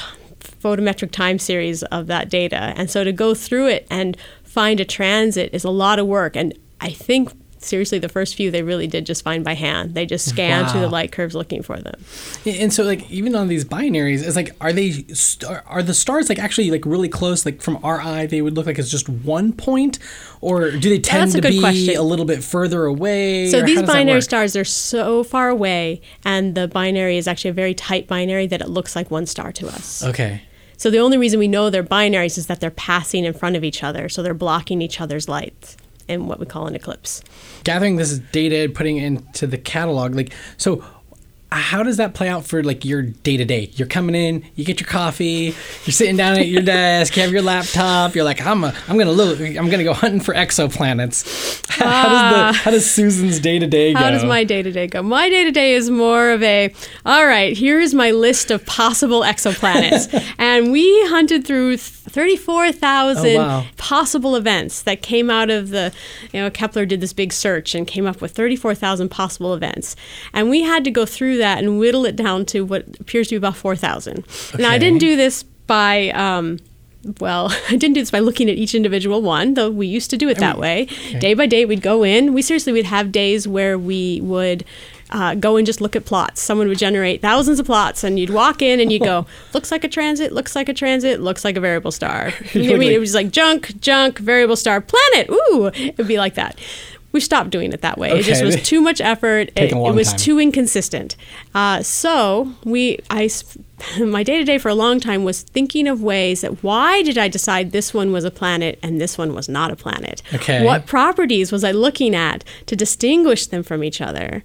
photometric 0.63 1.11
time 1.11 1.39
series 1.39 1.83
of 1.83 2.07
that 2.07 2.29
data. 2.29 2.73
And 2.75 2.89
so 2.89 3.03
to 3.03 3.11
go 3.11 3.33
through 3.33 3.67
it 3.67 3.87
and 3.89 4.17
find 4.43 4.79
a 4.79 4.85
transit 4.85 5.49
is 5.53 5.63
a 5.63 5.69
lot 5.69 5.99
of 5.99 6.07
work. 6.07 6.35
And 6.35 6.57
I 6.81 6.89
think 6.89 7.31
seriously, 7.59 7.99
the 7.99 8.09
first 8.09 8.35
few 8.35 8.51
they 8.51 8.63
really 8.63 8.87
did 8.87 9.05
just 9.05 9.23
find 9.23 9.43
by 9.43 9.53
hand. 9.53 9.93
They 9.93 10.05
just 10.05 10.27
scanned 10.27 10.69
through 10.69 10.81
the 10.81 10.89
light 10.89 11.11
curves 11.11 11.35
looking 11.35 11.61
for 11.61 11.77
them. 11.79 12.03
And 12.45 12.71
so, 12.71 12.83
like, 12.83 13.09
even 13.09 13.35
on 13.35 13.47
these 13.47 13.65
binaries, 13.65 14.25
it's 14.25 14.35
like, 14.35 14.55
are 14.61 14.73
they 14.73 14.91
st- 15.13 15.51
are 15.65 15.83
the 15.83 15.93
stars 15.93 16.29
like 16.29 16.39
actually 16.39 16.71
like 16.71 16.85
really 16.85 17.09
close? 17.09 17.45
Like 17.45 17.61
from 17.61 17.79
our 17.83 17.99
eye, 17.99 18.25
they 18.25 18.41
would 18.41 18.55
look 18.55 18.65
like 18.65 18.79
it's 18.79 18.91
just 18.91 19.09
one 19.09 19.53
point, 19.53 19.99
or 20.41 20.71
do 20.71 20.89
they 20.89 20.99
tend 20.99 21.31
to 21.33 21.41
be 21.41 21.59
question. 21.59 21.97
a 21.97 22.03
little 22.03 22.25
bit 22.25 22.43
further 22.43 22.85
away? 22.85 23.49
So 23.49 23.61
these 23.61 23.75
how 23.75 23.81
does 23.81 23.89
that 23.89 23.93
binary 23.93 24.21
stars 24.21 24.55
are 24.55 24.65
so 24.65 25.23
far 25.23 25.49
away, 25.49 26.01
and 26.23 26.55
the 26.55 26.67
binary 26.67 27.17
is 27.17 27.27
actually 27.27 27.51
a 27.51 27.53
very 27.53 27.73
tight 27.73 28.07
binary 28.07 28.47
that 28.47 28.61
it 28.61 28.69
looks 28.69 28.95
like 28.95 29.11
one 29.11 29.25
star 29.25 29.51
to 29.53 29.67
us. 29.67 30.03
Okay. 30.03 30.41
So 30.79 30.91
the 30.91 30.99
only 30.99 31.17
reason 31.17 31.39
we 31.39 31.47
know 31.47 31.71
they're 31.71 31.83
binaries 31.83 32.37
is 32.37 32.45
that 32.47 32.59
they're 32.59 32.69
passing 32.69 33.25
in 33.25 33.33
front 33.33 33.55
of 33.55 33.63
each 33.63 33.83
other, 33.83 34.09
so 34.09 34.21
they're 34.21 34.35
blocking 34.35 34.81
each 34.81 35.01
other's 35.01 35.27
light 35.27 35.75
in 36.07 36.27
what 36.27 36.39
we 36.39 36.45
call 36.45 36.67
an 36.67 36.75
eclipse. 36.75 37.21
Gathering 37.63 37.97
this 37.97 38.19
data 38.19 38.57
and 38.57 38.75
putting 38.75 38.97
it 38.97 39.05
into 39.05 39.47
the 39.47 39.57
catalog, 39.57 40.15
like, 40.15 40.33
so 40.57 40.83
how 41.51 41.81
does 41.81 41.97
that 41.97 42.13
play 42.13 42.27
out 42.27 42.45
for 42.45 42.61
like 42.61 42.83
your 42.83 43.01
day 43.01 43.37
to 43.37 43.45
day? 43.45 43.69
You're 43.73 43.87
coming 43.87 44.15
in, 44.15 44.43
you 44.55 44.65
get 44.65 44.79
your 44.81 44.87
coffee, 44.89 45.55
you're 45.85 45.93
sitting 45.93 46.17
down 46.17 46.37
at 46.37 46.47
your 46.47 46.61
desk, 46.61 47.15
you 47.15 47.23
have 47.23 47.31
your 47.31 47.41
laptop. 47.41 48.15
You're 48.15 48.25
like, 48.25 48.45
I'm 48.45 48.63
a, 48.63 48.73
I'm 48.87 48.97
gonna 48.97 49.11
look, 49.11 49.39
I'm 49.39 49.69
gonna 49.69 49.83
go 49.85 49.93
hunting 49.93 50.19
for 50.19 50.33
exoplanets. 50.33 51.65
how 51.69 52.09
does 52.09 52.33
the, 52.33 52.39
ah. 52.39 52.61
how 52.63 52.71
does 52.71 52.89
Susan's 52.89 53.39
day 53.39 53.59
to 53.59 53.67
day 53.67 53.93
go? 53.93 53.99
How 53.99 54.11
does 54.11 54.25
my 54.25 54.43
day 54.43 54.61
to 54.61 54.71
day 54.71 54.87
go? 54.87 55.01
My 55.01 55.29
day 55.29 55.45
to 55.45 55.51
day 55.51 55.73
is 55.73 55.89
more 55.89 56.31
of 56.31 56.43
a, 56.43 56.73
all 57.05 57.25
right, 57.25 57.57
here's 57.57 57.93
my 57.93 58.11
list 58.11 58.51
of 58.51 58.65
possible 58.65 59.21
exoplanets. 59.21 60.07
and 60.37 60.71
we 60.71 60.85
hunted 61.07 61.45
through 61.45 61.77
34,000 61.77 63.27
Oh, 63.27 63.37
wow. 63.37 63.65
possible 63.77 64.35
events 64.35 64.81
that 64.83 65.01
came 65.01 65.29
out 65.29 65.49
of 65.49 65.69
the, 65.69 65.93
you 66.33 66.41
know, 66.41 66.49
Kepler 66.49 66.85
did 66.85 66.99
this 67.01 67.13
big 67.13 67.31
search 67.31 67.75
and 67.75 67.85
came 67.87 68.05
up 68.05 68.21
with 68.21 68.31
34,000 68.31 69.09
possible 69.09 69.53
events. 69.53 69.95
And 70.33 70.49
we 70.49 70.61
had 70.63 70.83
to 70.83 70.91
go 70.91 71.05
through 71.05 71.36
that 71.37 71.59
and 71.59 71.79
whittle 71.79 72.05
it 72.05 72.15
down 72.15 72.45
to 72.47 72.61
what 72.61 72.85
appears 72.99 73.27
to 73.27 73.33
be 73.33 73.37
about 73.37 73.55
4,000. 73.55 74.25
Now, 74.57 74.69
I 74.69 74.77
didn't 74.77 74.99
do 74.99 75.15
this 75.15 75.43
by, 75.43 76.09
um, 76.09 76.59
well, 77.19 77.49
I 77.69 77.71
didn't 77.71 77.93
do 77.93 78.01
this 78.01 78.11
by 78.11 78.19
looking 78.19 78.49
at 78.49 78.55
each 78.55 78.75
individual 78.75 79.21
one, 79.21 79.53
though 79.53 79.69
we 79.69 79.87
used 79.87 80.09
to 80.11 80.17
do 80.17 80.29
it 80.29 80.37
that 80.37 80.57
way. 80.57 80.87
Day 81.19 81.33
by 81.33 81.45
day, 81.45 81.65
we'd 81.65 81.81
go 81.81 82.03
in. 82.03 82.33
We 82.33 82.41
seriously 82.41 82.73
would 82.73 82.85
have 82.85 83.11
days 83.11 83.47
where 83.47 83.77
we 83.77 84.21
would 84.21 84.65
uh, 85.09 85.35
go 85.35 85.55
and 85.55 85.65
just 85.65 85.79
look 85.81 85.95
at 85.95 86.05
plots. 86.05 86.41
Someone 86.41 86.67
would 86.67 86.77
generate 86.77 87.21
thousands 87.21 87.59
of 87.59 87.65
plots, 87.65 88.03
and 88.03 88.19
you'd 88.19 88.29
walk 88.29 88.61
in 88.61 88.79
and 88.79 88.91
you'd 88.91 89.03
go, 89.03 89.25
looks 89.53 89.71
like 89.71 89.83
a 89.83 89.87
transit, 89.87 90.33
looks 90.33 90.55
like 90.55 90.69
a 90.69 90.73
transit, 90.73 91.21
looks 91.21 91.45
like 91.45 91.55
a 91.55 91.59
variable 91.59 91.91
star. 91.91 92.33
I 92.55 92.57
mean, 92.57 92.91
it 92.91 92.99
was 92.99 93.15
like 93.15 93.31
junk, 93.31 93.79
junk, 93.79 94.19
variable 94.19 94.55
star, 94.55 94.81
planet. 94.81 95.29
Ooh, 95.29 95.67
it'd 95.67 96.07
be 96.07 96.17
like 96.17 96.35
that. 96.35 96.59
We 97.11 97.19
stopped 97.19 97.49
doing 97.49 97.73
it 97.73 97.81
that 97.81 97.97
way. 97.97 98.11
It 98.11 98.23
just 98.23 98.43
was 98.43 98.61
too 98.61 98.81
much 98.81 99.01
effort. 99.01 99.51
It, 99.57 99.71
it 99.71 99.75
was 99.75 100.09
time. 100.09 100.17
too 100.19 100.39
inconsistent. 100.39 101.15
Uh, 101.55 101.81
so 101.81 102.53
we, 102.63 102.99
I, 103.09 103.29
my 103.99 104.23
day 104.23 104.37
to 104.37 104.43
day 104.43 104.57
for 104.57 104.69
a 104.69 104.75
long 104.75 104.99
time 104.99 105.23
was 105.23 105.41
thinking 105.41 105.87
of 105.87 106.01
ways 106.01 106.41
that 106.41 106.63
why 106.63 107.01
did 107.01 107.17
I 107.17 107.27
decide 107.27 107.71
this 107.71 107.93
one 107.93 108.11
was 108.11 108.23
a 108.23 108.31
planet 108.31 108.77
and 108.83 109.01
this 109.01 109.17
one 109.17 109.33
was 109.33 109.49
not 109.49 109.71
a 109.71 109.75
planet? 109.75 110.21
Okay. 110.33 110.63
What 110.63 110.85
properties 110.85 111.51
was 111.51 111.63
I 111.63 111.71
looking 111.71 112.13
at 112.15 112.43
to 112.67 112.75
distinguish 112.75 113.47
them 113.47 113.63
from 113.63 113.83
each 113.83 113.99
other? 113.99 114.43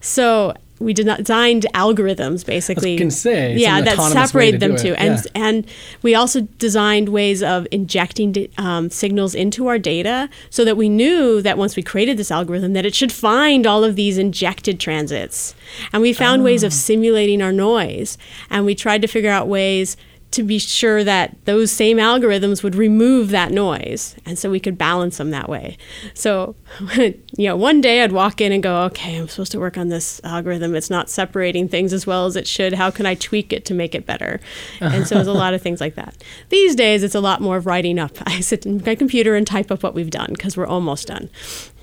So 0.00 0.54
we 0.80 0.92
did 0.94 1.06
not 1.06 1.18
designed 1.18 1.66
algorithms 1.74 2.44
basically. 2.46 2.96
gonna 2.96 3.10
say, 3.10 3.56
yeah, 3.56 3.80
that 3.80 3.96
separate 4.12 4.52
to 4.52 4.58
them 4.58 4.76
too, 4.76 4.94
and 4.94 5.16
yeah. 5.24 5.30
and 5.34 5.66
we 6.02 6.14
also 6.14 6.42
designed 6.58 7.08
ways 7.08 7.42
of 7.42 7.66
injecting 7.70 8.48
um, 8.58 8.90
signals 8.90 9.34
into 9.34 9.66
our 9.66 9.78
data 9.78 10.28
so 10.50 10.64
that 10.64 10.76
we 10.76 10.88
knew 10.88 11.42
that 11.42 11.58
once 11.58 11.76
we 11.76 11.82
created 11.82 12.16
this 12.16 12.30
algorithm 12.30 12.72
that 12.74 12.86
it 12.86 12.94
should 12.94 13.12
find 13.12 13.66
all 13.66 13.82
of 13.84 13.96
these 13.96 14.18
injected 14.18 14.78
transits 14.78 15.54
and 15.92 16.02
we 16.02 16.12
found 16.12 16.44
ways 16.44 16.62
Oh. 16.62 16.68
of 16.68 16.72
simulating 16.72 17.42
our 17.42 17.52
noise 17.52 18.18
and 18.50 18.64
we 18.64 18.74
tried 18.74 19.02
to 19.02 19.08
figure 19.08 19.30
out 19.30 19.48
ways 19.48 19.96
to 20.30 20.42
be 20.42 20.58
sure 20.58 21.02
that 21.04 21.36
those 21.46 21.70
same 21.70 21.96
algorithms 21.96 22.62
would 22.62 22.74
remove 22.74 23.30
that 23.30 23.50
noise 23.50 24.14
and 24.26 24.38
so 24.38 24.50
we 24.50 24.60
could 24.60 24.76
balance 24.76 25.16
them 25.16 25.30
that 25.30 25.48
way. 25.48 25.76
So 26.14 26.54
you 26.96 27.22
know 27.38 27.56
one 27.56 27.80
day 27.80 28.02
i'd 28.02 28.12
walk 28.12 28.40
in 28.40 28.52
and 28.52 28.62
go 28.62 28.82
okay 28.84 29.16
i'm 29.16 29.28
supposed 29.28 29.52
to 29.52 29.60
work 29.60 29.76
on 29.78 29.88
this 29.88 30.20
algorithm. 30.24 30.74
It's 30.74 30.90
not 30.90 31.08
separating 31.10 31.68
things 31.68 31.92
as 31.92 32.06
well 32.06 32.26
as 32.26 32.36
it 32.36 32.46
should. 32.46 32.74
How 32.74 32.90
can 32.90 33.06
i 33.06 33.14
tweak 33.14 33.52
it 33.52 33.64
to 33.66 33.74
make 33.74 33.94
it 33.94 34.06
better? 34.06 34.40
And 34.80 35.06
so 35.06 35.14
there's 35.14 35.26
a 35.26 35.32
lot 35.32 35.54
of 35.54 35.62
things 35.62 35.80
like 35.80 35.94
that. 35.94 36.22
These 36.48 36.74
days 36.74 37.02
it's 37.02 37.14
a 37.14 37.20
lot 37.20 37.40
more 37.40 37.56
of 37.56 37.66
writing 37.66 37.98
up. 37.98 38.12
I 38.26 38.40
sit 38.40 38.66
in 38.66 38.82
my 38.84 38.94
computer 38.94 39.34
and 39.34 39.46
type 39.46 39.70
up 39.70 39.82
what 39.82 39.94
we've 39.94 40.10
done 40.10 40.30
because 40.32 40.56
we're 40.56 40.66
almost 40.66 41.08
done. 41.08 41.30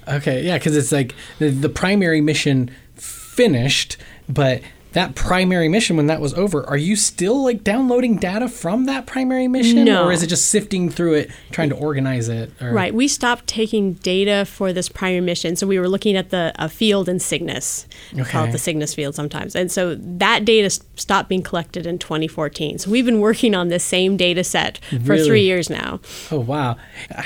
Okay, 0.08 0.44
yeah, 0.44 0.58
because 0.58 0.78
it's 0.78 0.92
like 0.92 1.16
the, 1.40 1.50
the 1.50 1.70
primary 1.70 2.22
mission 2.22 2.70
finished, 2.96 3.98
but 4.30 4.62
that 4.96 5.14
primary 5.14 5.70
mission, 5.70 5.96
when 5.98 6.08
that 6.08 6.20
was 6.20 6.34
over, 6.34 6.68
are 6.68 6.78
you 6.78 6.96
still 6.96 7.44
like 7.44 7.64
downloading 7.64 8.18
data 8.18 8.48
from 8.48 8.86
that 8.86 9.06
primary 9.06 9.48
mission, 9.48 9.86
No. 9.86 10.06
or 10.06 10.12
is 10.12 10.24
it 10.24 10.28
just 10.28 10.48
sifting 10.50 10.90
through 10.90 11.14
it, 11.14 11.32
trying 11.52 11.70
to 11.70 11.76
organize 11.76 12.28
it? 12.30 12.52
Or, 12.62 12.72
Right. 12.74 12.94
We 12.96 13.08
stopped 13.08 13.46
taking 13.46 13.94
data 13.94 14.46
for 14.46 14.74
this 14.74 14.90
primary 14.90 15.22
mission. 15.22 15.56
So 15.56 15.68
we 15.68 15.78
were 15.80 15.88
looking 15.90 16.16
at 16.18 16.30
the 16.32 16.52
a 16.58 16.68
field 16.70 17.08
in 17.08 17.20
Cygnus. 17.20 17.86
We 18.14 18.24
call 18.24 18.42
Okay. 18.42 18.50
it 18.50 18.54
the 18.54 18.58
Cygnus 18.58 18.94
field 18.96 19.16
sometimes. 19.16 19.56
And 19.56 19.72
so 19.72 19.96
that 20.00 20.46
data 20.46 20.70
stopped 20.96 21.30
being 21.30 21.44
collected 21.44 21.86
in 21.86 22.00
2014. 22.00 22.80
So 22.80 22.90
we've 22.90 23.06
been 23.06 23.20
working 23.20 23.54
on 23.54 23.68
this 23.68 23.84
same 23.84 24.18
data 24.18 24.44
set 24.44 24.80
for 24.90 24.98
Really? 25.14 25.28
three 25.28 25.42
years 25.44 25.70
now. 25.70 26.00
Oh 26.32 26.40
wow! 26.40 26.78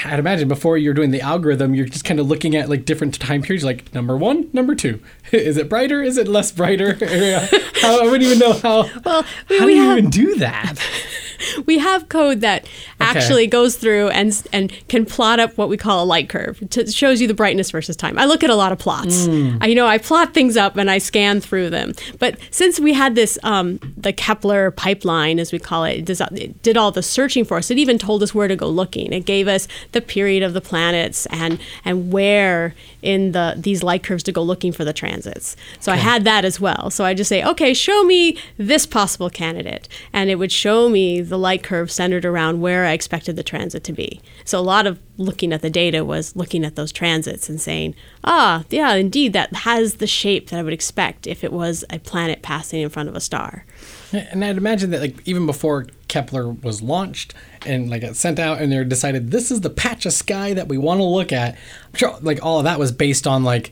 I'd 0.05 0.19
imagine 0.19 0.47
before 0.47 0.77
you're 0.77 0.93
doing 0.95 1.11
the 1.11 1.21
algorithm, 1.21 1.75
you're 1.75 1.85
just 1.85 2.03
kind 2.03 2.19
of 2.19 2.27
looking 2.27 2.55
at 2.55 2.67
like 2.69 2.83
different 2.85 3.19
time 3.19 3.41
periods, 3.43 3.63
like 3.63 3.93
number 3.93 4.17
one, 4.17 4.49
number 4.53 4.73
two. 4.75 4.99
Is 5.31 5.55
it 5.57 5.69
brighter? 5.69 6.01
Is 6.01 6.17
it 6.17 6.27
less 6.27 6.51
brighter? 6.51 6.97
how, 7.81 8.01
I 8.01 8.03
wouldn't 8.03 8.23
even 8.23 8.39
know 8.39 8.53
how. 8.53 8.89
Well, 9.03 9.25
we, 9.49 9.57
how 9.59 9.65
we 9.65 9.75
do 9.75 9.81
you 9.81 9.91
even 9.91 10.09
do 10.09 10.35
that? 10.35 10.75
we 11.65 11.77
have 11.79 12.09
code 12.09 12.41
that 12.41 12.67
actually 12.99 13.47
goes 13.47 13.75
through 13.77 14.09
and 14.09 14.47
and 14.51 14.71
can 14.87 15.05
plot 15.05 15.39
up 15.39 15.57
what 15.57 15.69
we 15.69 15.77
call 15.77 16.03
a 16.03 16.05
light 16.05 16.29
curve. 16.29 16.61
It 16.61 16.93
shows 16.93 17.21
you 17.21 17.27
the 17.27 17.33
brightness 17.33 17.71
versus 17.71 17.95
time. 17.95 18.17
I 18.17 18.25
look 18.25 18.43
at 18.43 18.49
a 18.49 18.55
lot 18.55 18.71
of 18.71 18.79
plots. 18.79 19.27
I, 19.61 19.67
you 19.67 19.75
know, 19.75 19.87
I 19.87 19.97
plot 19.97 20.33
things 20.33 20.57
up 20.57 20.77
and 20.77 20.89
I 20.89 20.97
scan 20.97 21.41
through 21.41 21.69
them. 21.69 21.93
But 22.19 22.37
since 22.51 22.79
we 22.79 22.93
had 22.93 23.15
this 23.15 23.37
um, 23.43 23.79
the 23.97 24.13
Kepler 24.13 24.71
pipeline, 24.71 25.39
as 25.39 25.51
we 25.51 25.59
call 25.59 25.83
it, 25.83 25.99
it, 25.99 26.05
does, 26.05 26.21
it 26.21 26.61
did 26.63 26.77
all 26.77 26.91
the 26.91 27.03
searching 27.03 27.45
for 27.45 27.57
us. 27.57 27.71
It 27.71 27.77
even 27.77 27.97
told 27.97 28.23
us 28.23 28.33
where 28.33 28.47
to 28.47 28.55
go 28.55 28.67
looking. 28.67 29.13
It 29.13 29.25
gave 29.25 29.47
us 29.47 29.67
the 29.91 30.01
period 30.01 30.43
of 30.43 30.53
the 30.53 30.61
planets 30.61 31.25
and 31.27 31.59
and 31.85 32.11
where 32.11 32.75
in 33.01 33.31
the 33.31 33.55
these 33.57 33.83
light 33.83 34.03
curves 34.03 34.23
to 34.23 34.31
go 34.31 34.41
looking 34.41 34.71
for 34.71 34.83
the 34.83 34.93
transits. 34.93 35.55
So 35.79 35.91
I 35.91 35.95
had 35.95 36.23
that 36.25 36.45
as 36.45 36.59
well. 36.59 36.89
So 36.89 37.05
I 37.05 37.13
just 37.13 37.29
say, 37.29 37.43
okay, 37.43 37.73
show 37.73 38.03
me 38.03 38.37
this 38.57 38.85
possible 38.85 39.29
candidate, 39.29 39.87
and 40.13 40.29
it 40.29 40.35
would 40.35 40.51
show 40.51 40.89
me 40.89 41.21
the 41.29 41.37
light 41.37 41.63
curve 41.63 41.91
centered 41.91 42.25
around 42.25 42.61
where 42.61 42.85
I 42.85 42.91
expected 42.91 43.35
the 43.35 43.43
transit 43.43 43.83
to 43.85 43.93
be. 43.93 44.21
So 44.43 44.59
a 44.59 44.61
lot 44.61 44.87
of 44.87 44.99
looking 45.17 45.53
at 45.53 45.61
the 45.61 45.69
data 45.69 46.03
was 46.03 46.35
looking 46.35 46.65
at 46.65 46.75
those 46.75 46.91
transits 46.91 47.49
and 47.49 47.61
saying, 47.61 47.95
ah, 48.23 48.63
yeah, 48.69 48.93
indeed, 48.93 49.33
that 49.33 49.53
has 49.53 49.95
the 49.95 50.07
shape 50.07 50.49
that 50.49 50.59
I 50.59 50.63
would 50.63 50.73
expect 50.73 51.27
if 51.27 51.43
it 51.43 51.53
was 51.53 51.85
a 51.89 51.99
planet 51.99 52.41
passing 52.41 52.81
in 52.81 52.89
front 52.89 53.09
of 53.09 53.15
a 53.15 53.21
star. 53.21 53.65
And 54.11 54.43
I'd 54.43 54.57
imagine 54.57 54.89
that 54.91 55.01
like 55.01 55.27
even 55.27 55.45
before 55.45 55.87
Kepler 56.07 56.49
was 56.49 56.81
launched 56.81 57.33
and 57.65 57.89
like 57.89 58.03
it 58.03 58.15
sent 58.15 58.39
out 58.39 58.61
and 58.61 58.71
they 58.71 58.83
decided 58.83 59.31
this 59.31 59.51
is 59.51 59.61
the 59.61 59.69
patch 59.69 60.05
of 60.05 60.13
sky 60.13 60.53
that 60.53 60.67
we 60.67 60.77
want 60.77 60.99
to 60.99 61.05
look 61.05 61.31
at. 61.31 61.53
I'm 61.53 61.95
sure 61.95 62.17
like 62.21 62.43
all 62.43 62.57
of 62.57 62.63
that 62.63 62.79
was 62.79 62.91
based 62.91 63.27
on 63.27 63.43
like 63.43 63.71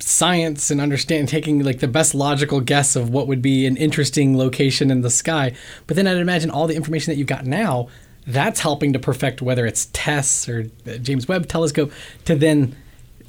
science 0.00 0.70
and 0.70 0.80
understand 0.80 1.28
taking 1.28 1.62
like 1.64 1.80
the 1.80 1.88
best 1.88 2.14
logical 2.14 2.60
guess 2.60 2.96
of 2.96 3.10
what 3.10 3.26
would 3.26 3.42
be 3.42 3.66
an 3.66 3.76
interesting 3.76 4.36
location 4.36 4.90
in 4.90 5.02
the 5.02 5.10
sky. 5.10 5.52
But 5.86 5.96
then 5.96 6.06
I'd 6.06 6.18
imagine 6.18 6.50
all 6.50 6.66
the 6.66 6.76
information 6.76 7.12
that 7.12 7.18
you've 7.18 7.26
got 7.26 7.46
now, 7.46 7.88
that's 8.26 8.60
helping 8.60 8.92
to 8.92 8.98
perfect 8.98 9.40
whether 9.40 9.66
it's 9.66 9.88
TESS 9.92 10.48
or 10.48 10.66
the 10.84 10.98
James 10.98 11.26
Webb 11.26 11.48
Telescope 11.48 11.92
to 12.26 12.34
then 12.34 12.76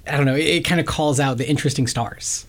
I 0.07 0.17
don't 0.17 0.25
know, 0.25 0.35
it, 0.35 0.45
it 0.45 0.65
kind 0.65 0.79
of 0.81 0.87
calls 0.87 1.19
out 1.19 1.37
the 1.37 1.47
interesting 1.47 1.87
stars 1.87 2.45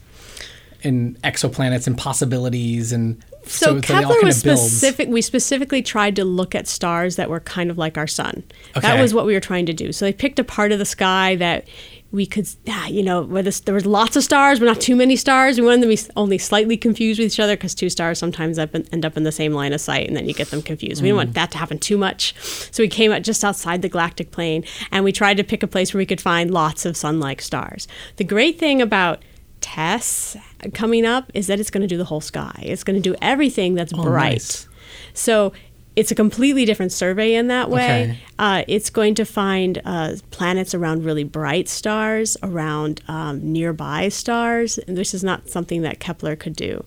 and 0.82 1.20
exoplanets 1.22 1.86
and 1.86 1.96
possibilities 1.96 2.92
and 2.92 3.22
So, 3.46 3.76
it's 3.76 3.90
like 3.90 4.00
it 4.00 4.04
all 4.04 4.12
Kepler 4.12 4.26
was 4.26 4.38
specific. 4.38 5.08
We 5.08 5.22
specifically 5.22 5.82
tried 5.82 6.16
to 6.16 6.24
look 6.24 6.54
at 6.54 6.66
stars 6.66 7.16
that 7.16 7.30
were 7.30 7.40
kind 7.40 7.70
of 7.70 7.78
like 7.78 7.98
our 7.98 8.06
sun. 8.06 8.42
That 8.80 9.00
was 9.00 9.14
what 9.14 9.26
we 9.26 9.34
were 9.34 9.40
trying 9.40 9.66
to 9.66 9.72
do. 9.72 9.92
So 9.92 10.04
they 10.04 10.12
picked 10.12 10.38
a 10.38 10.44
part 10.44 10.72
of 10.72 10.78
the 10.78 10.84
sky 10.84 11.36
that 11.36 11.66
we 12.12 12.26
could, 12.26 12.48
ah, 12.68 12.88
you 12.88 13.02
know, 13.04 13.22
where 13.22 13.42
this, 13.42 13.60
there 13.60 13.74
was 13.74 13.86
lots 13.86 14.16
of 14.16 14.24
stars, 14.24 14.58
but 14.58 14.64
not 14.64 14.80
too 14.80 14.96
many 14.96 15.14
stars. 15.14 15.60
We 15.60 15.64
wanted 15.64 15.82
them 15.82 15.90
to 15.90 16.02
be 16.06 16.12
only 16.16 16.38
slightly 16.38 16.76
confused 16.76 17.20
with 17.20 17.26
each 17.32 17.38
other 17.38 17.54
because 17.56 17.72
two 17.74 17.88
stars 17.88 18.18
sometimes 18.18 18.58
end 18.58 19.04
up 19.04 19.16
in 19.16 19.22
the 19.22 19.30
same 19.30 19.52
line 19.52 19.72
of 19.72 19.80
sight, 19.80 20.08
and 20.08 20.16
then 20.16 20.26
you 20.26 20.34
get 20.34 20.50
them 20.50 20.60
confused. 20.60 21.02
We 21.02 21.08
didn't 21.08 21.14
Mm. 21.14 21.24
want 21.24 21.34
that 21.34 21.50
to 21.52 21.58
happen 21.58 21.78
too 21.78 21.96
much. 21.96 22.34
So 22.72 22.82
we 22.82 22.88
came 22.88 23.12
out 23.12 23.22
just 23.22 23.44
outside 23.44 23.82
the 23.82 23.88
galactic 23.88 24.32
plane, 24.32 24.64
and 24.90 25.04
we 25.04 25.12
tried 25.12 25.36
to 25.36 25.44
pick 25.44 25.62
a 25.62 25.68
place 25.68 25.94
where 25.94 26.00
we 26.00 26.06
could 26.06 26.20
find 26.20 26.50
lots 26.50 26.84
of 26.84 26.96
sun-like 26.96 27.40
stars. 27.40 27.86
The 28.16 28.24
great 28.24 28.58
thing 28.58 28.82
about 28.82 29.22
TESS 29.60 30.36
coming 30.74 31.06
up 31.06 31.30
is 31.34 31.46
that 31.46 31.60
it's 31.60 31.70
going 31.70 31.82
to 31.82 31.86
do 31.86 31.96
the 31.96 32.04
whole 32.06 32.20
sky. 32.20 32.60
It's 32.64 32.82
going 32.82 33.00
to 33.00 33.08
do 33.08 33.14
everything 33.22 33.74
that's 33.74 33.92
bright. 33.92 34.06
Oh, 34.06 34.12
nice. 34.16 34.68
So 35.14 35.52
it's 36.00 36.10
a 36.10 36.14
completely 36.14 36.64
different 36.64 36.92
survey 36.92 37.34
in 37.34 37.48
that 37.48 37.68
way. 37.70 37.84
Okay. 38.02 38.18
Uh, 38.38 38.62
it's 38.66 38.88
going 38.90 39.14
to 39.16 39.24
find 39.24 39.80
uh, 39.84 40.14
planets 40.30 40.74
around 40.74 41.04
really 41.04 41.24
bright 41.24 41.68
stars, 41.68 42.36
around 42.42 43.02
um, 43.06 43.52
nearby 43.52 44.08
stars. 44.08 44.78
And 44.78 44.96
this 44.96 45.12
is 45.12 45.22
not 45.22 45.48
something 45.48 45.82
that 45.82 46.00
Kepler 46.00 46.36
could 46.36 46.56
do. 46.56 46.84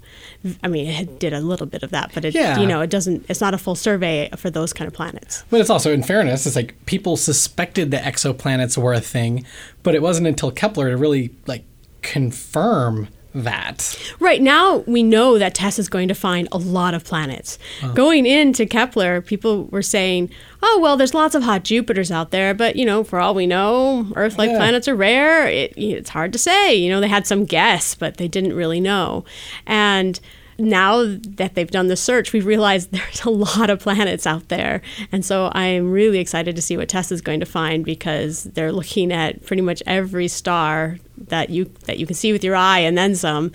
I 0.63 0.67
mean, 0.67 0.87
it 0.87 1.19
did 1.19 1.31
a 1.33 1.41
little 1.41 1.67
bit 1.67 1.83
of 1.83 1.91
that, 1.91 2.11
but 2.13 2.25
it, 2.25 2.33
Yeah. 2.33 2.59
you 2.59 2.65
know, 2.65 2.81
it 2.81 2.89
doesn't. 2.89 3.25
It's 3.29 3.39
not 3.41 3.53
a 3.53 3.57
full 3.57 3.75
survey 3.75 4.29
for 4.35 4.49
those 4.49 4.73
kind 4.73 4.87
of 4.87 4.93
planets. 4.93 5.43
But 5.49 5.61
it's 5.61 5.69
also, 5.69 5.93
in 5.93 6.01
fairness, 6.03 6.45
it's 6.47 6.55
like 6.55 6.75
people 6.85 7.15
suspected 7.15 7.91
that 7.91 8.03
exoplanets 8.03 8.77
were 8.77 8.93
a 8.93 8.99
thing, 9.01 9.45
but 9.83 9.93
it 9.93 10.01
wasn't 10.01 10.25
until 10.27 10.51
Kepler 10.51 10.89
to 10.89 10.97
really 10.97 11.29
like 11.45 11.63
confirm 12.01 13.07
that. 13.33 13.97
Right 14.19 14.41
now, 14.41 14.77
we 14.87 15.03
know 15.03 15.37
that 15.39 15.55
TESS 15.55 15.79
is 15.79 15.89
going 15.89 16.07
to 16.07 16.13
find 16.15 16.47
a 16.51 16.57
lot 16.57 16.93
of 16.93 17.03
planets. 17.03 17.57
Uh-huh. 17.81 17.93
Going 17.93 18.25
into 18.25 18.65
Kepler, 18.65 19.21
people 19.21 19.65
were 19.65 19.81
saying, 19.81 20.29
"Oh, 20.61 20.79
well, 20.81 20.97
there's 20.97 21.13
lots 21.13 21.35
of 21.35 21.43
hot 21.43 21.63
Jupiters 21.63 22.11
out 22.11 22.31
there, 22.31 22.53
but 22.53 22.75
you 22.75 22.85
know, 22.85 23.03
for 23.03 23.19
all 23.19 23.33
we 23.33 23.47
know, 23.47 24.07
Earth-like 24.15 24.49
Yeah. 24.51 24.57
planets 24.57 24.87
are 24.87 24.95
rare. 24.95 25.47
It, 25.47 25.73
it's 25.77 26.09
hard 26.11 26.31
to 26.33 26.39
say. 26.39 26.75
You 26.75 26.89
know, 26.89 26.99
they 26.99 27.07
had 27.07 27.25
some 27.27 27.45
guess, 27.45 27.95
but 27.95 28.17
they 28.17 28.27
didn't 28.27 28.53
really 28.53 28.79
know." 28.79 29.25
And 29.65 30.19
now 30.59 31.03
that 31.03 31.55
they've 31.55 31.71
done 31.71 31.87
the 31.87 31.95
search, 31.95 32.31
we've 32.31 32.45
realized 32.45 32.91
there's 32.91 33.23
a 33.23 33.29
lot 33.31 33.71
of 33.71 33.79
planets 33.79 34.27
out 34.27 34.49
there. 34.49 34.83
And 35.11 35.25
so 35.25 35.51
I'm 35.53 35.91
really 35.91 36.19
excited 36.19 36.55
to 36.55 36.61
see 36.61 36.77
what 36.77 36.89
TESS 36.89 37.11
is 37.11 37.21
going 37.21 37.39
to 37.39 37.45
find 37.47 37.83
because 37.83 38.43
they're 38.43 38.71
looking 38.71 39.11
at 39.11 39.43
pretty 39.45 39.63
much 39.63 39.81
every 39.87 40.27
star 40.27 40.99
that 41.29 41.49
you 41.49 41.65
that 41.85 41.99
you 41.99 42.05
can 42.05 42.15
see 42.15 42.31
with 42.31 42.43
your 42.43 42.55
eye 42.55 42.79
and 42.79 42.97
then 42.97 43.15
some. 43.15 43.51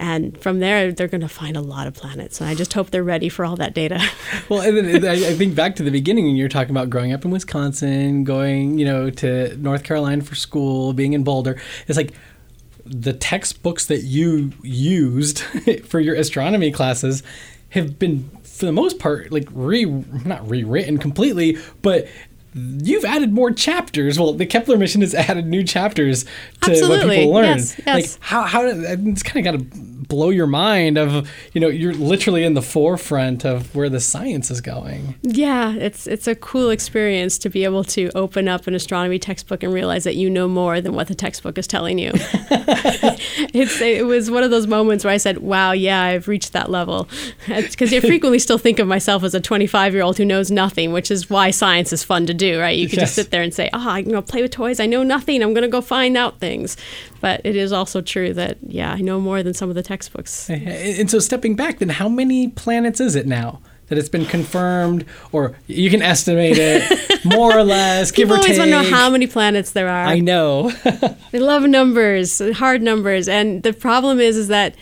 And 0.00 0.40
from 0.40 0.60
there, 0.60 0.92
they're 0.92 1.08
going 1.08 1.22
to 1.22 1.28
find 1.28 1.56
a 1.56 1.60
lot 1.60 1.88
of 1.88 1.94
planets. 1.94 2.40
And 2.40 2.48
I 2.48 2.54
just 2.54 2.72
hope 2.72 2.90
they're 2.90 3.02
ready 3.02 3.28
for 3.28 3.44
all 3.44 3.56
that 3.56 3.74
data. 3.74 4.00
Well, 4.48 4.60
and 4.60 5.02
then 5.02 5.04
I 5.04 5.34
think 5.34 5.54
back 5.54 5.76
to 5.76 5.82
the 5.82 5.90
beginning 5.90 6.24
when 6.24 6.36
you're 6.36 6.48
talking 6.48 6.70
about 6.70 6.88
growing 6.88 7.12
up 7.12 7.24
in 7.24 7.30
Wisconsin, 7.30 8.24
going, 8.24 8.78
you 8.78 8.84
know, 8.86 9.10
to 9.10 9.54
North 9.58 9.82
Carolina 9.84 10.22
for 10.22 10.34
school, 10.36 10.94
being 10.94 11.12
in 11.12 11.22
Boulder. 11.22 11.60
It's 11.86 11.98
like 11.98 12.12
the 12.86 13.12
textbooks 13.12 13.86
that 13.86 14.04
you 14.04 14.52
used 14.62 15.40
for 15.84 16.00
your 16.00 16.14
astronomy 16.14 16.70
classes 16.70 17.22
have 17.70 17.98
been, 17.98 18.30
for 18.42 18.64
the 18.64 18.72
most 18.72 18.98
part, 18.98 19.30
like 19.30 19.48
re 19.52 19.84
not 19.84 20.48
rewritten 20.48 20.96
completely, 20.96 21.58
but 21.82 22.08
you've 22.82 23.04
added 23.04 23.32
more 23.32 23.50
chapters. 23.50 24.18
Well, 24.18 24.32
the 24.32 24.46
Kepler 24.46 24.76
mission 24.76 25.00
has 25.00 25.14
added 25.28 25.46
new 25.46 25.64
chapters 25.64 26.24
to 26.62 26.88
what 26.88 27.08
people 27.08 27.32
learn. 27.32 27.58
Yes, 27.58 27.80
Like 27.86 28.10
how 28.20 28.42
how 28.42 28.66
it's 28.66 29.22
kind 29.22 29.46
of 29.46 29.52
got 29.52 29.58
to 29.58 29.88
blow 30.08 30.30
your 30.30 30.46
mind 30.46 30.96
of 30.96 31.30
you 31.52 31.60
know 31.60 31.68
you're 31.68 31.92
literally 31.92 32.42
in 32.42 32.54
the 32.54 32.62
forefront 32.62 33.44
of 33.44 33.74
where 33.74 33.88
the 33.88 34.00
science 34.00 34.50
is 34.50 34.60
going. 34.60 35.14
Yeah, 35.22 35.74
it's 35.74 36.06
it's 36.06 36.26
a 36.26 36.34
cool 36.34 36.70
experience 36.70 37.38
to 37.38 37.50
be 37.50 37.64
able 37.64 37.84
to 37.84 38.10
open 38.14 38.48
up 38.48 38.66
an 38.66 38.74
astronomy 38.74 39.18
textbook 39.18 39.62
and 39.62 39.72
realize 39.72 40.04
that 40.04 40.16
you 40.16 40.30
know 40.30 40.48
more 40.48 40.80
than 40.80 40.94
what 40.94 41.08
the 41.08 41.14
textbook 41.14 41.58
is 41.58 41.66
telling 41.66 41.98
you. 41.98 42.10
it's 42.14 43.80
it 43.80 44.06
was 44.06 44.30
one 44.30 44.42
of 44.42 44.50
those 44.50 44.66
moments 44.66 45.04
where 45.04 45.12
I 45.12 45.18
said, 45.18 45.38
"Wow, 45.38 45.72
yeah, 45.72 46.02
I've 46.02 46.26
reached 46.26 46.52
that 46.54 46.70
level." 46.70 47.08
Because 47.46 47.92
I 47.92 48.00
frequently 48.00 48.38
still 48.38 48.58
think 48.58 48.78
of 48.78 48.88
myself 48.88 49.22
as 49.24 49.34
a 49.34 49.40
25 49.40 49.94
year 49.94 50.02
old 50.02 50.16
who 50.16 50.24
knows 50.24 50.50
nothing, 50.50 50.92
which 50.92 51.10
is 51.10 51.28
why 51.28 51.50
science 51.50 51.92
is 51.92 52.02
fun 52.02 52.26
to 52.26 52.34
do, 52.34 52.47
right? 52.56 52.76
You 52.76 52.88
can 52.88 52.98
Yes. 52.98 53.08
just 53.08 53.14
sit 53.16 53.30
there 53.30 53.42
and 53.42 53.52
say, 53.52 53.68
"Oh, 53.72 53.88
I 53.88 54.02
can 54.02 54.12
go 54.12 54.22
play 54.22 54.42
with 54.42 54.50
toys. 54.52 54.80
I 54.80 54.86
know 54.86 55.02
nothing. 55.02 55.42
I'm 55.42 55.52
going 55.54 55.62
to 55.62 55.68
go 55.68 55.80
find 55.80 56.16
out 56.16 56.38
things." 56.40 56.76
But 57.20 57.40
it 57.44 57.56
is 57.56 57.72
also 57.72 58.00
true 58.00 58.32
that 58.34 58.58
yeah, 58.66 58.92
I 58.92 59.00
know 59.00 59.20
more 59.20 59.42
than 59.42 59.54
some 59.54 59.68
of 59.68 59.74
the 59.74 59.82
textbooks. 59.82 60.48
Eh, 60.48 60.54
eh, 60.64 61.00
and 61.00 61.10
so 61.10 61.18
stepping 61.18 61.54
back, 61.56 61.78
then 61.78 61.88
how 61.90 62.08
many 62.08 62.48
planets 62.48 63.00
is 63.00 63.14
it 63.16 63.26
now? 63.26 63.60
That 63.88 63.96
it's 63.96 64.10
been 64.10 64.26
confirmed, 64.26 65.06
or 65.32 65.56
you 65.66 65.88
can 65.88 66.02
estimate 66.02 66.58
it 66.58 67.24
more 67.24 67.56
or 67.56 67.64
less, 67.64 68.10
give 68.10 68.28
People 68.28 68.36
or 68.36 68.40
always 68.40 68.58
want 68.58 68.70
to 68.70 68.82
know 68.82 68.90
how 68.90 69.08
many 69.08 69.26
planets 69.26 69.70
there 69.70 69.88
are. 69.88 70.04
I 70.06 70.20
know. 70.20 70.70
They 71.32 71.38
love 71.40 71.62
numbers, 71.64 72.40
hard 72.56 72.82
numbers, 72.82 73.28
and 73.28 73.62
the 73.62 73.72
problem 73.72 74.18
is, 74.20 74.36
is 74.36 74.48
that 74.48 74.74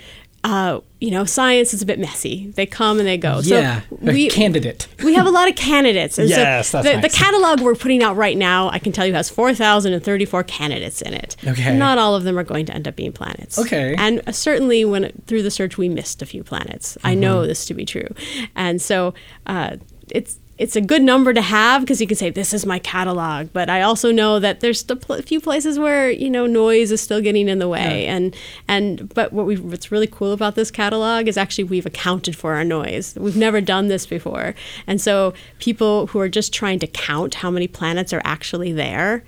uh, 0.47 0.81
you 1.01 1.11
know 1.11 1.25
science 1.25 1.75
is 1.75 1.83
a 1.83 1.87
bit 1.87 1.99
messy. 1.99 2.53
They 2.55 2.67
come 2.67 2.99
and 2.99 3.07
they 3.09 3.19
go. 3.19 3.41
yeah, 3.43 3.81
so 3.81 3.87
we 4.01 4.29
candidate. 4.31 4.87
we 5.05 5.15
have 5.15 5.27
a 5.27 5.31
lot 5.31 5.49
of 5.49 5.57
candidates. 5.57 6.19
And 6.19 6.29
Yes, 6.29 6.69
so 6.69 6.81
that's 6.83 7.03
the, 7.03 7.09
the 7.09 7.15
catalog 7.15 7.61
we're 7.61 7.75
putting 7.75 8.03
out 8.03 8.17
right 8.17 8.37
now, 8.37 8.69
I 8.71 8.79
can 8.79 8.93
tell 8.93 9.05
you, 9.07 9.13
has 9.15 9.29
four 9.29 9.53
thousand 9.55 9.93
and 9.93 10.03
thirty-four 10.05 10.45
candidates 10.45 11.03
in 11.03 11.15
it. 11.15 11.37
Okay. 11.47 11.77
not 11.77 11.99
all 11.99 12.15
of 12.15 12.23
them 12.25 12.39
are 12.39 12.45
going 12.45 12.65
to 12.67 12.75
end 12.75 12.87
up 12.87 12.95
being 12.97 13.13
planets. 13.13 13.59
Okay. 13.59 13.95
and 13.99 14.23
uh, 14.27 14.33
certainly 14.33 14.85
when 14.85 15.11
through 15.27 15.43
the 15.43 15.51
search 15.51 15.77
we 15.79 15.89
missed 15.89 16.23
a 16.23 16.27
few 16.27 16.45
planets. 16.45 16.97
I 17.05 17.15
know 17.15 17.39
Mm-hmm. 17.39 17.49
this 17.49 17.67
to 17.67 17.75
be 17.75 17.85
true, 17.85 18.09
and 18.55 18.81
so 18.81 19.15
uh, 19.47 19.77
it's. 20.11 20.39
It's 20.59 20.75
a 20.75 20.81
good 20.81 21.03
number 21.03 21.35
to 21.35 21.42
have 21.42 21.83
because 21.83 22.01
you 22.01 22.07
can 22.07 22.16
say 22.16 22.31
this 22.31 22.55
is 22.55 22.64
my 22.64 22.79
catalog, 22.79 23.49
but 23.53 23.69
I 23.69 23.83
also 23.83 24.11
know 24.11 24.38
that 24.38 24.61
there's 24.61 24.81
still 24.81 24.97
pl- 24.97 25.16
a 25.16 25.23
few 25.23 25.38
places 25.38 25.79
where 25.79 26.11
you 26.11 26.31
know 26.31 26.47
noise 26.47 26.90
is 26.90 27.01
still 27.01 27.21
getting 27.21 27.49
in 27.49 27.59
the 27.59 27.69
way, 27.69 28.07
and 28.07 28.35
and 28.66 29.12
but 29.12 29.33
what 29.33 29.45
we 29.45 29.57
what's 29.57 29.92
really 29.92 30.07
cool 30.07 30.33
about 30.33 30.55
this 30.55 30.71
catalog 30.71 31.29
is 31.29 31.37
actually 31.37 31.64
we've 31.64 31.85
accounted 31.85 32.37
for 32.37 32.55
our 32.55 32.64
noise. 32.64 33.14
We've 33.16 33.37
never 33.37 33.61
done 33.61 33.88
this 33.88 34.07
before, 34.07 34.55
and 34.87 34.99
so 34.99 35.35
people 35.59 36.07
who 36.09 36.21
are 36.21 36.29
just 36.29 36.55
trying 36.55 36.79
to 36.79 36.87
count 36.87 37.35
how 37.35 37.51
many 37.51 37.69
planets 37.69 38.14
are 38.14 38.23
actually 38.25 38.73
there 38.73 39.25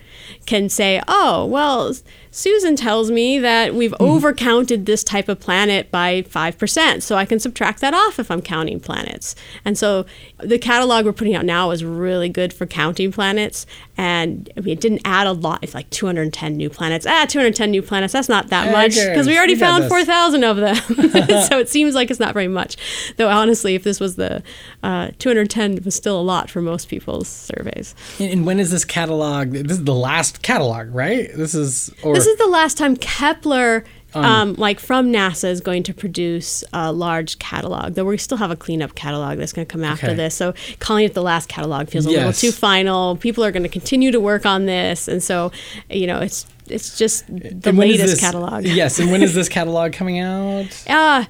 can 0.46 0.70
say, 0.70 1.02
oh 1.08 1.44
well, 1.44 1.92
Susan 2.30 2.76
tells 2.76 3.10
me 3.10 3.38
that 3.38 3.74
we've 3.74 3.92
mm-hmm. 3.92 4.26
overcounted 4.26 4.84
this 4.84 5.02
type 5.02 5.28
of 5.28 5.40
planet 5.40 5.90
by 5.90 6.22
5%, 6.22 7.02
so 7.02 7.16
I 7.16 7.24
can 7.24 7.38
subtract 7.38 7.80
that 7.80 7.94
off 7.94 8.18
if 8.18 8.30
I'm 8.30 8.42
counting 8.42 8.80
planets. 8.80 9.34
And 9.64 9.78
so 9.78 10.06
the 10.38 10.58
catalog 10.58 11.04
we're 11.04 11.12
putting 11.12 11.34
out 11.34 11.44
now 11.44 11.70
is 11.70 11.84
really 11.84 12.28
good 12.28 12.52
for 12.52 12.66
counting 12.66 13.12
planets. 13.12 13.66
And 13.98 14.48
I 14.56 14.60
mean, 14.60 14.74
it 14.74 14.80
didn't 14.80 15.00
add 15.04 15.26
a 15.26 15.32
lot. 15.32 15.58
It's 15.62 15.74
like 15.74 15.90
210 15.90 16.56
new 16.56 16.70
planets. 16.70 17.04
Ah, 17.04 17.26
210 17.28 17.72
new 17.72 17.82
planets, 17.82 18.12
that's 18.12 18.28
not 18.28 18.46
that 18.48 18.70
much 18.70 18.94
because 18.94 19.26
we 19.26 19.36
already 19.36 19.54
We 19.54 19.58
found 19.60 19.88
4,000 19.88 20.44
of 20.44 20.56
them. 20.56 20.76
so 21.48 21.58
it 21.58 21.68
seems 21.68 21.96
like 21.96 22.08
it's 22.08 22.20
not 22.20 22.32
very 22.32 22.46
much. 22.46 22.76
Though 23.16 23.28
honestly, 23.28 23.74
if 23.74 23.82
this 23.82 23.98
was 23.98 24.14
the 24.14 24.44
uh, 24.84 25.08
210 25.18 25.82
was 25.84 25.96
still 25.96 26.20
a 26.20 26.22
lot 26.22 26.48
for 26.48 26.62
most 26.62 26.88
people's 26.88 27.26
surveys. 27.26 27.96
And, 28.20 28.30
and 28.30 28.46
when 28.46 28.60
is 28.60 28.70
this 28.70 28.84
catalog? 28.84 29.50
This 29.50 29.78
is 29.78 29.84
the 29.84 29.94
last 29.94 30.42
catalog, 30.42 30.94
right? 30.94 31.28
This 31.34 31.56
is 31.56 31.92
or 32.04 32.14
This 32.14 32.26
is 32.26 32.38
the 32.38 32.46
last 32.46 32.78
time 32.78 32.96
Kepler, 32.96 33.84
um, 34.14 34.54
like 34.54 34.80
from 34.80 35.12
NASA, 35.12 35.48
is 35.50 35.60
going 35.60 35.82
to 35.84 35.94
produce 35.94 36.64
a 36.72 36.92
large 36.92 37.38
catalog. 37.38 37.94
Though 37.94 38.04
we 38.04 38.16
still 38.18 38.38
have 38.38 38.50
a 38.50 38.56
cleanup 38.56 38.94
catalog 38.94 39.38
that's 39.38 39.52
going 39.52 39.66
to 39.66 39.70
come 39.72 39.84
after 39.84 40.06
Okay. 40.06 40.14
this. 40.14 40.34
So 40.34 40.54
calling 40.78 41.04
it 41.04 41.14
the 41.14 41.22
last 41.22 41.48
catalog 41.48 41.88
feels 41.88 42.06
a 42.06 42.10
little 42.10 42.32
too 42.32 42.52
final. 42.52 43.16
People 43.16 43.44
are 43.44 43.52
going 43.52 43.62
to 43.64 43.68
continue 43.68 44.10
to 44.10 44.20
work 44.20 44.46
on 44.46 44.66
this, 44.66 45.08
and 45.08 45.22
so 45.22 45.52
you 45.90 46.06
know 46.06 46.20
it's 46.20 46.46
it's 46.68 46.98
just 46.98 47.26
the 47.28 47.72
latest 47.72 48.06
this- 48.14 48.20
catalog. 48.20 48.64
Yes, 48.64 48.98
and 48.98 49.10
when 49.10 49.22
is 49.22 49.34
this 49.34 49.48
catalog 49.58 49.92
coming 49.92 50.18
out? 50.18 50.66
Uh, 50.88 51.24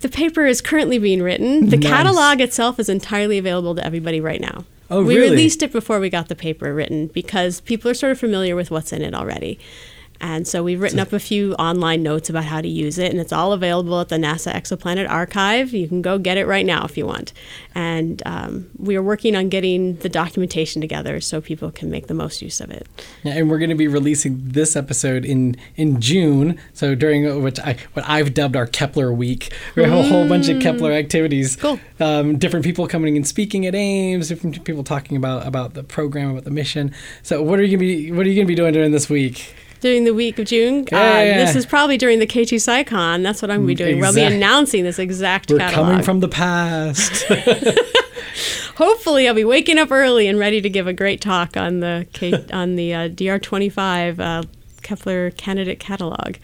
the 0.00 0.08
paper 0.08 0.46
is 0.46 0.60
currently 0.60 0.98
being 0.98 1.22
written. 1.22 1.68
The 1.68 1.76
Nice. 1.76 1.90
catalog 1.90 2.40
itself 2.40 2.78
is 2.80 2.88
entirely 2.88 3.36
available 3.38 3.74
to 3.74 3.84
everybody 3.84 4.20
right 4.20 4.40
now. 4.40 4.64
Oh, 4.90 5.02
really. 5.02 5.06
we 5.14 5.16
really? 5.20 5.30
released 5.32 5.62
it 5.62 5.72
before 5.72 6.00
we 6.00 6.08
got 6.10 6.28
the 6.28 6.34
paper 6.34 6.74
written 6.74 7.08
because 7.08 7.60
people 7.60 7.90
are 7.90 7.94
sort 7.94 8.10
of 8.12 8.18
familiar 8.18 8.56
with 8.56 8.70
what's 8.70 8.92
in 8.92 9.02
it 9.02 9.14
already. 9.14 9.58
And 10.20 10.46
so 10.46 10.62
we've 10.62 10.80
written 10.80 10.98
up 10.98 11.12
a 11.12 11.18
few 11.18 11.54
online 11.54 12.02
notes 12.02 12.28
about 12.28 12.44
how 12.44 12.60
to 12.60 12.68
use 12.68 12.98
it, 12.98 13.10
and 13.10 13.20
it's 13.20 13.32
all 13.32 13.52
available 13.52 14.00
at 14.00 14.08
the 14.08 14.16
NASA 14.16 14.52
Exoplanet 14.52 15.08
Archive. 15.08 15.72
You 15.72 15.88
can 15.88 16.02
go 16.02 16.18
get 16.18 16.36
it 16.36 16.46
right 16.46 16.66
now 16.66 16.84
if 16.84 16.96
you 16.98 17.06
want. 17.06 17.32
And 17.74 18.22
um, 18.26 18.68
we 18.76 18.96
are 18.96 19.02
working 19.02 19.34
on 19.34 19.48
getting 19.48 19.96
the 19.96 20.08
documentation 20.08 20.80
together 20.80 21.20
so 21.20 21.40
people 21.40 21.70
can 21.70 21.90
make 21.90 22.06
the 22.06 22.14
most 22.14 22.42
use 22.42 22.60
of 22.60 22.70
it. 22.70 22.86
Yeah, 23.22 23.32
and 23.32 23.48
we're 23.48 23.58
going 23.58 23.70
to 23.70 23.76
be 23.76 23.88
releasing 23.88 24.38
this 24.42 24.76
episode 24.76 25.24
in 25.24 25.56
in 25.76 26.00
June. 26.00 26.58
So 26.74 26.94
during 26.94 27.42
which 27.42 27.58
I 27.60 27.76
what 27.94 28.08
I've 28.08 28.34
dubbed 28.34 28.56
our 28.56 28.66
Kepler 28.66 29.12
week, 29.12 29.52
we 29.74 29.84
have 29.84 29.92
a 29.92 30.02
whole 30.02 30.28
bunch 30.28 30.48
of 30.48 30.60
Kepler 30.60 30.92
activities. 30.92 31.56
Cool. 31.56 31.80
Um, 31.98 32.38
different 32.38 32.64
people 32.64 32.86
coming 32.86 33.16
and 33.16 33.26
speaking 33.26 33.66
at 33.66 33.74
Ames. 33.74 34.28
Different 34.28 34.64
people 34.64 34.84
talking 34.84 35.16
about 35.16 35.46
about 35.46 35.74
the 35.74 35.82
program, 35.82 36.30
about 36.30 36.44
the 36.44 36.50
mission. 36.50 36.92
So 37.22 37.42
what 37.42 37.58
are 37.58 37.62
you 37.62 37.76
gonna 37.76 37.78
be 37.78 38.12
What 38.12 38.26
are 38.26 38.28
you 38.28 38.36
gonna 38.36 38.46
be 38.46 38.54
doing 38.54 38.74
during 38.74 38.92
this 38.92 39.08
week? 39.08 39.54
During 39.80 40.04
the 40.04 40.12
week 40.12 40.38
of 40.38 40.46
June, 40.46 40.86
Yeah, 40.92 40.98
uh, 40.98 41.02
yeah, 41.02 41.22
yeah. 41.24 41.36
this 41.44 41.56
is 41.56 41.64
probably 41.64 41.96
during 41.96 42.18
the 42.18 42.26
K2 42.26 42.60
SciCon. 42.60 43.22
That's 43.22 43.40
what 43.40 43.50
I'm 43.50 43.64
going 43.64 43.76
to 43.76 43.84
be 43.84 43.90
doing. 43.90 43.98
We'll 44.00 44.14
be 44.14 44.22
announcing 44.22 44.84
this 44.84 44.98
exact 44.98 45.50
We're 45.50 45.58
catalog. 45.58 45.86
coming 45.88 46.02
from 46.04 46.20
the 46.20 46.28
past. 46.28 47.24
Hopefully, 48.76 49.28
I'll 49.28 49.34
be 49.34 49.44
waking 49.44 49.78
up 49.78 49.90
early 49.90 50.26
and 50.26 50.38
ready 50.38 50.60
to 50.60 50.70
give 50.70 50.86
a 50.86 50.92
great 50.92 51.20
talk 51.20 51.56
on 51.56 51.80
the 51.80 52.06
K- 52.12 52.44
on 52.52 52.76
the 52.76 52.94
uh, 52.94 53.08
DR25 53.08 54.18
uh, 54.18 54.42
Kepler 54.82 55.30
candidate 55.32 55.78
catalog. 55.80 56.36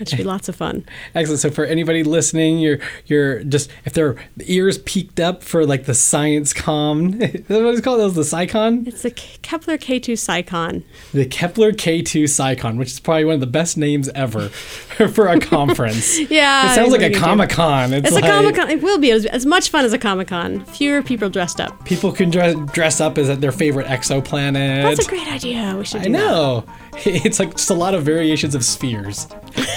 It 0.00 0.08
should 0.08 0.18
be 0.18 0.24
lots 0.24 0.48
of 0.48 0.56
fun. 0.56 0.84
Excellent. 1.14 1.40
So 1.40 1.50
for 1.50 1.64
anybody 1.64 2.02
listening, 2.02 2.58
you're 2.58 2.78
you're 3.06 3.42
just 3.44 3.70
if 3.84 3.92
their 3.92 4.16
ears 4.46 4.78
peaked 4.78 5.20
up 5.20 5.42
for 5.42 5.64
like 5.66 5.84
the 5.86 5.94
science 5.94 6.52
com, 6.52 7.12
what 7.18 7.30
it's 7.48 7.80
called? 7.80 8.00
That 8.00 8.04
was 8.04 8.14
the 8.14 8.24
SciCon. 8.24 8.86
It's 8.86 9.02
the 9.02 9.10
Kepler 9.10 9.78
K2 9.78 10.18
SciCon. 10.18 10.84
The 11.12 11.26
Kepler 11.26 11.72
K2 11.72 12.28
SciCon, 12.28 12.76
which 12.76 12.88
is 12.92 13.00
probably 13.00 13.24
one 13.24 13.34
of 13.34 13.40
the 13.40 13.46
best 13.46 13.76
names 13.76 14.08
ever 14.10 14.48
for 15.12 15.28
a 15.28 15.40
conference. 15.40 16.18
Yeah, 16.30 16.70
it 16.70 16.74
sounds 16.74 16.92
like 16.92 17.02
a. 17.02 17.14
Comic 17.14 17.50
Con. 17.50 17.92
It's, 17.92 18.08
It's 18.08 18.14
like 18.14 18.24
a 18.24 18.28
Comic 18.28 18.56
Con. 18.56 18.70
It 18.70 18.82
will 18.82 18.98
be 18.98 19.10
as, 19.12 19.24
as 19.26 19.46
much 19.46 19.70
fun 19.70 19.84
as 19.84 19.92
a 19.92 19.98
Comic 19.98 20.28
Con. 20.28 20.64
Fewer 20.66 21.02
people 21.02 21.30
dressed 21.30 21.60
up. 21.60 21.84
people 21.84 22.12
can 22.12 22.28
dress, 22.28 22.54
dress 22.72 23.00
up 23.00 23.16
as 23.18 23.38
their 23.38 23.52
favorite 23.52 23.86
exoplanet. 23.86 24.82
That's 24.82 25.06
a 25.06 25.08
great 25.08 25.28
idea. 25.28 25.74
We 25.78 25.84
should 25.84 26.00
I 26.00 26.04
do 26.04 26.12
that. 26.12 26.18
know. 26.18 26.64
It's 27.06 27.38
like 27.38 27.52
just 27.56 27.70
a 27.70 27.74
lot 27.74 27.94
of 27.94 28.02
variations 28.04 28.54
of 28.54 28.64
spheres. 28.64 29.26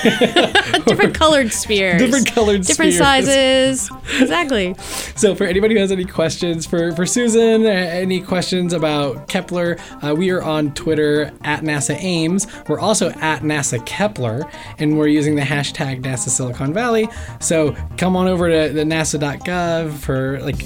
Different 0.85 1.13
colored 1.13 1.51
spheres. 1.51 2.01
Different 2.01 2.27
colored 2.27 2.65
spheres. 2.65 2.67
Different 2.67 2.93
spheres. 2.93 3.81
sizes. 3.81 3.91
Exactly. 4.19 4.75
So, 5.15 5.35
for 5.35 5.45
anybody 5.45 5.75
who 5.75 5.81
has 5.81 5.91
any 5.91 6.05
questions 6.05 6.65
for, 6.65 6.91
for 6.93 7.05
Susan, 7.05 7.65
any 7.65 8.21
questions 8.21 8.73
about 8.73 9.27
Kepler, 9.27 9.77
uh, 10.01 10.15
we 10.15 10.29
are 10.31 10.41
on 10.41 10.73
Twitter 10.73 11.31
at 11.43 11.61
NASA 11.61 11.95
Ames. 12.01 12.47
We're 12.67 12.79
also 12.79 13.09
at 13.09 13.41
NASA 13.41 13.85
Kepler, 13.85 14.49
and 14.79 14.97
we're 14.97 15.07
using 15.07 15.35
the 15.35 15.41
hashtag 15.41 16.01
NASA 16.01 16.29
Silicon 16.29 16.73
Valley. 16.73 17.09
So, 17.39 17.75
come 17.97 18.15
on 18.15 18.27
over 18.27 18.49
to 18.49 18.73
the 18.73 18.83
nasa.gov 18.83 19.93
for 19.93 20.39
like 20.41 20.63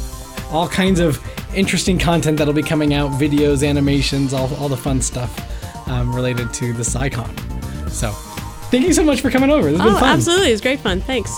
all 0.52 0.68
kinds 0.68 1.00
of 1.00 1.20
interesting 1.56 1.98
content 1.98 2.38
that'll 2.38 2.54
be 2.54 2.62
coming 2.62 2.94
out 2.94 3.12
videos, 3.12 3.68
animations, 3.68 4.34
all, 4.34 4.54
all 4.56 4.70
the 4.70 4.78
fun 4.78 5.02
stuff 5.02 5.88
um, 5.88 6.14
related 6.14 6.54
to 6.54 6.74
the 6.74 6.84
SciCon. 6.84 7.34
So, 7.90 8.14
thank 8.72 8.86
you 8.86 8.94
so 8.94 9.04
much 9.04 9.22
for 9.22 9.30
coming 9.30 9.50
over. 9.52 9.70
This 9.72 9.80
has 9.80 9.88
been 9.90 9.96
Oh, 9.98 10.00
fun. 10.00 10.10
absolutely. 10.10 10.52
It's 10.52 10.62
great 10.62 10.80
fun. 10.80 11.02
Thanks. 11.02 11.36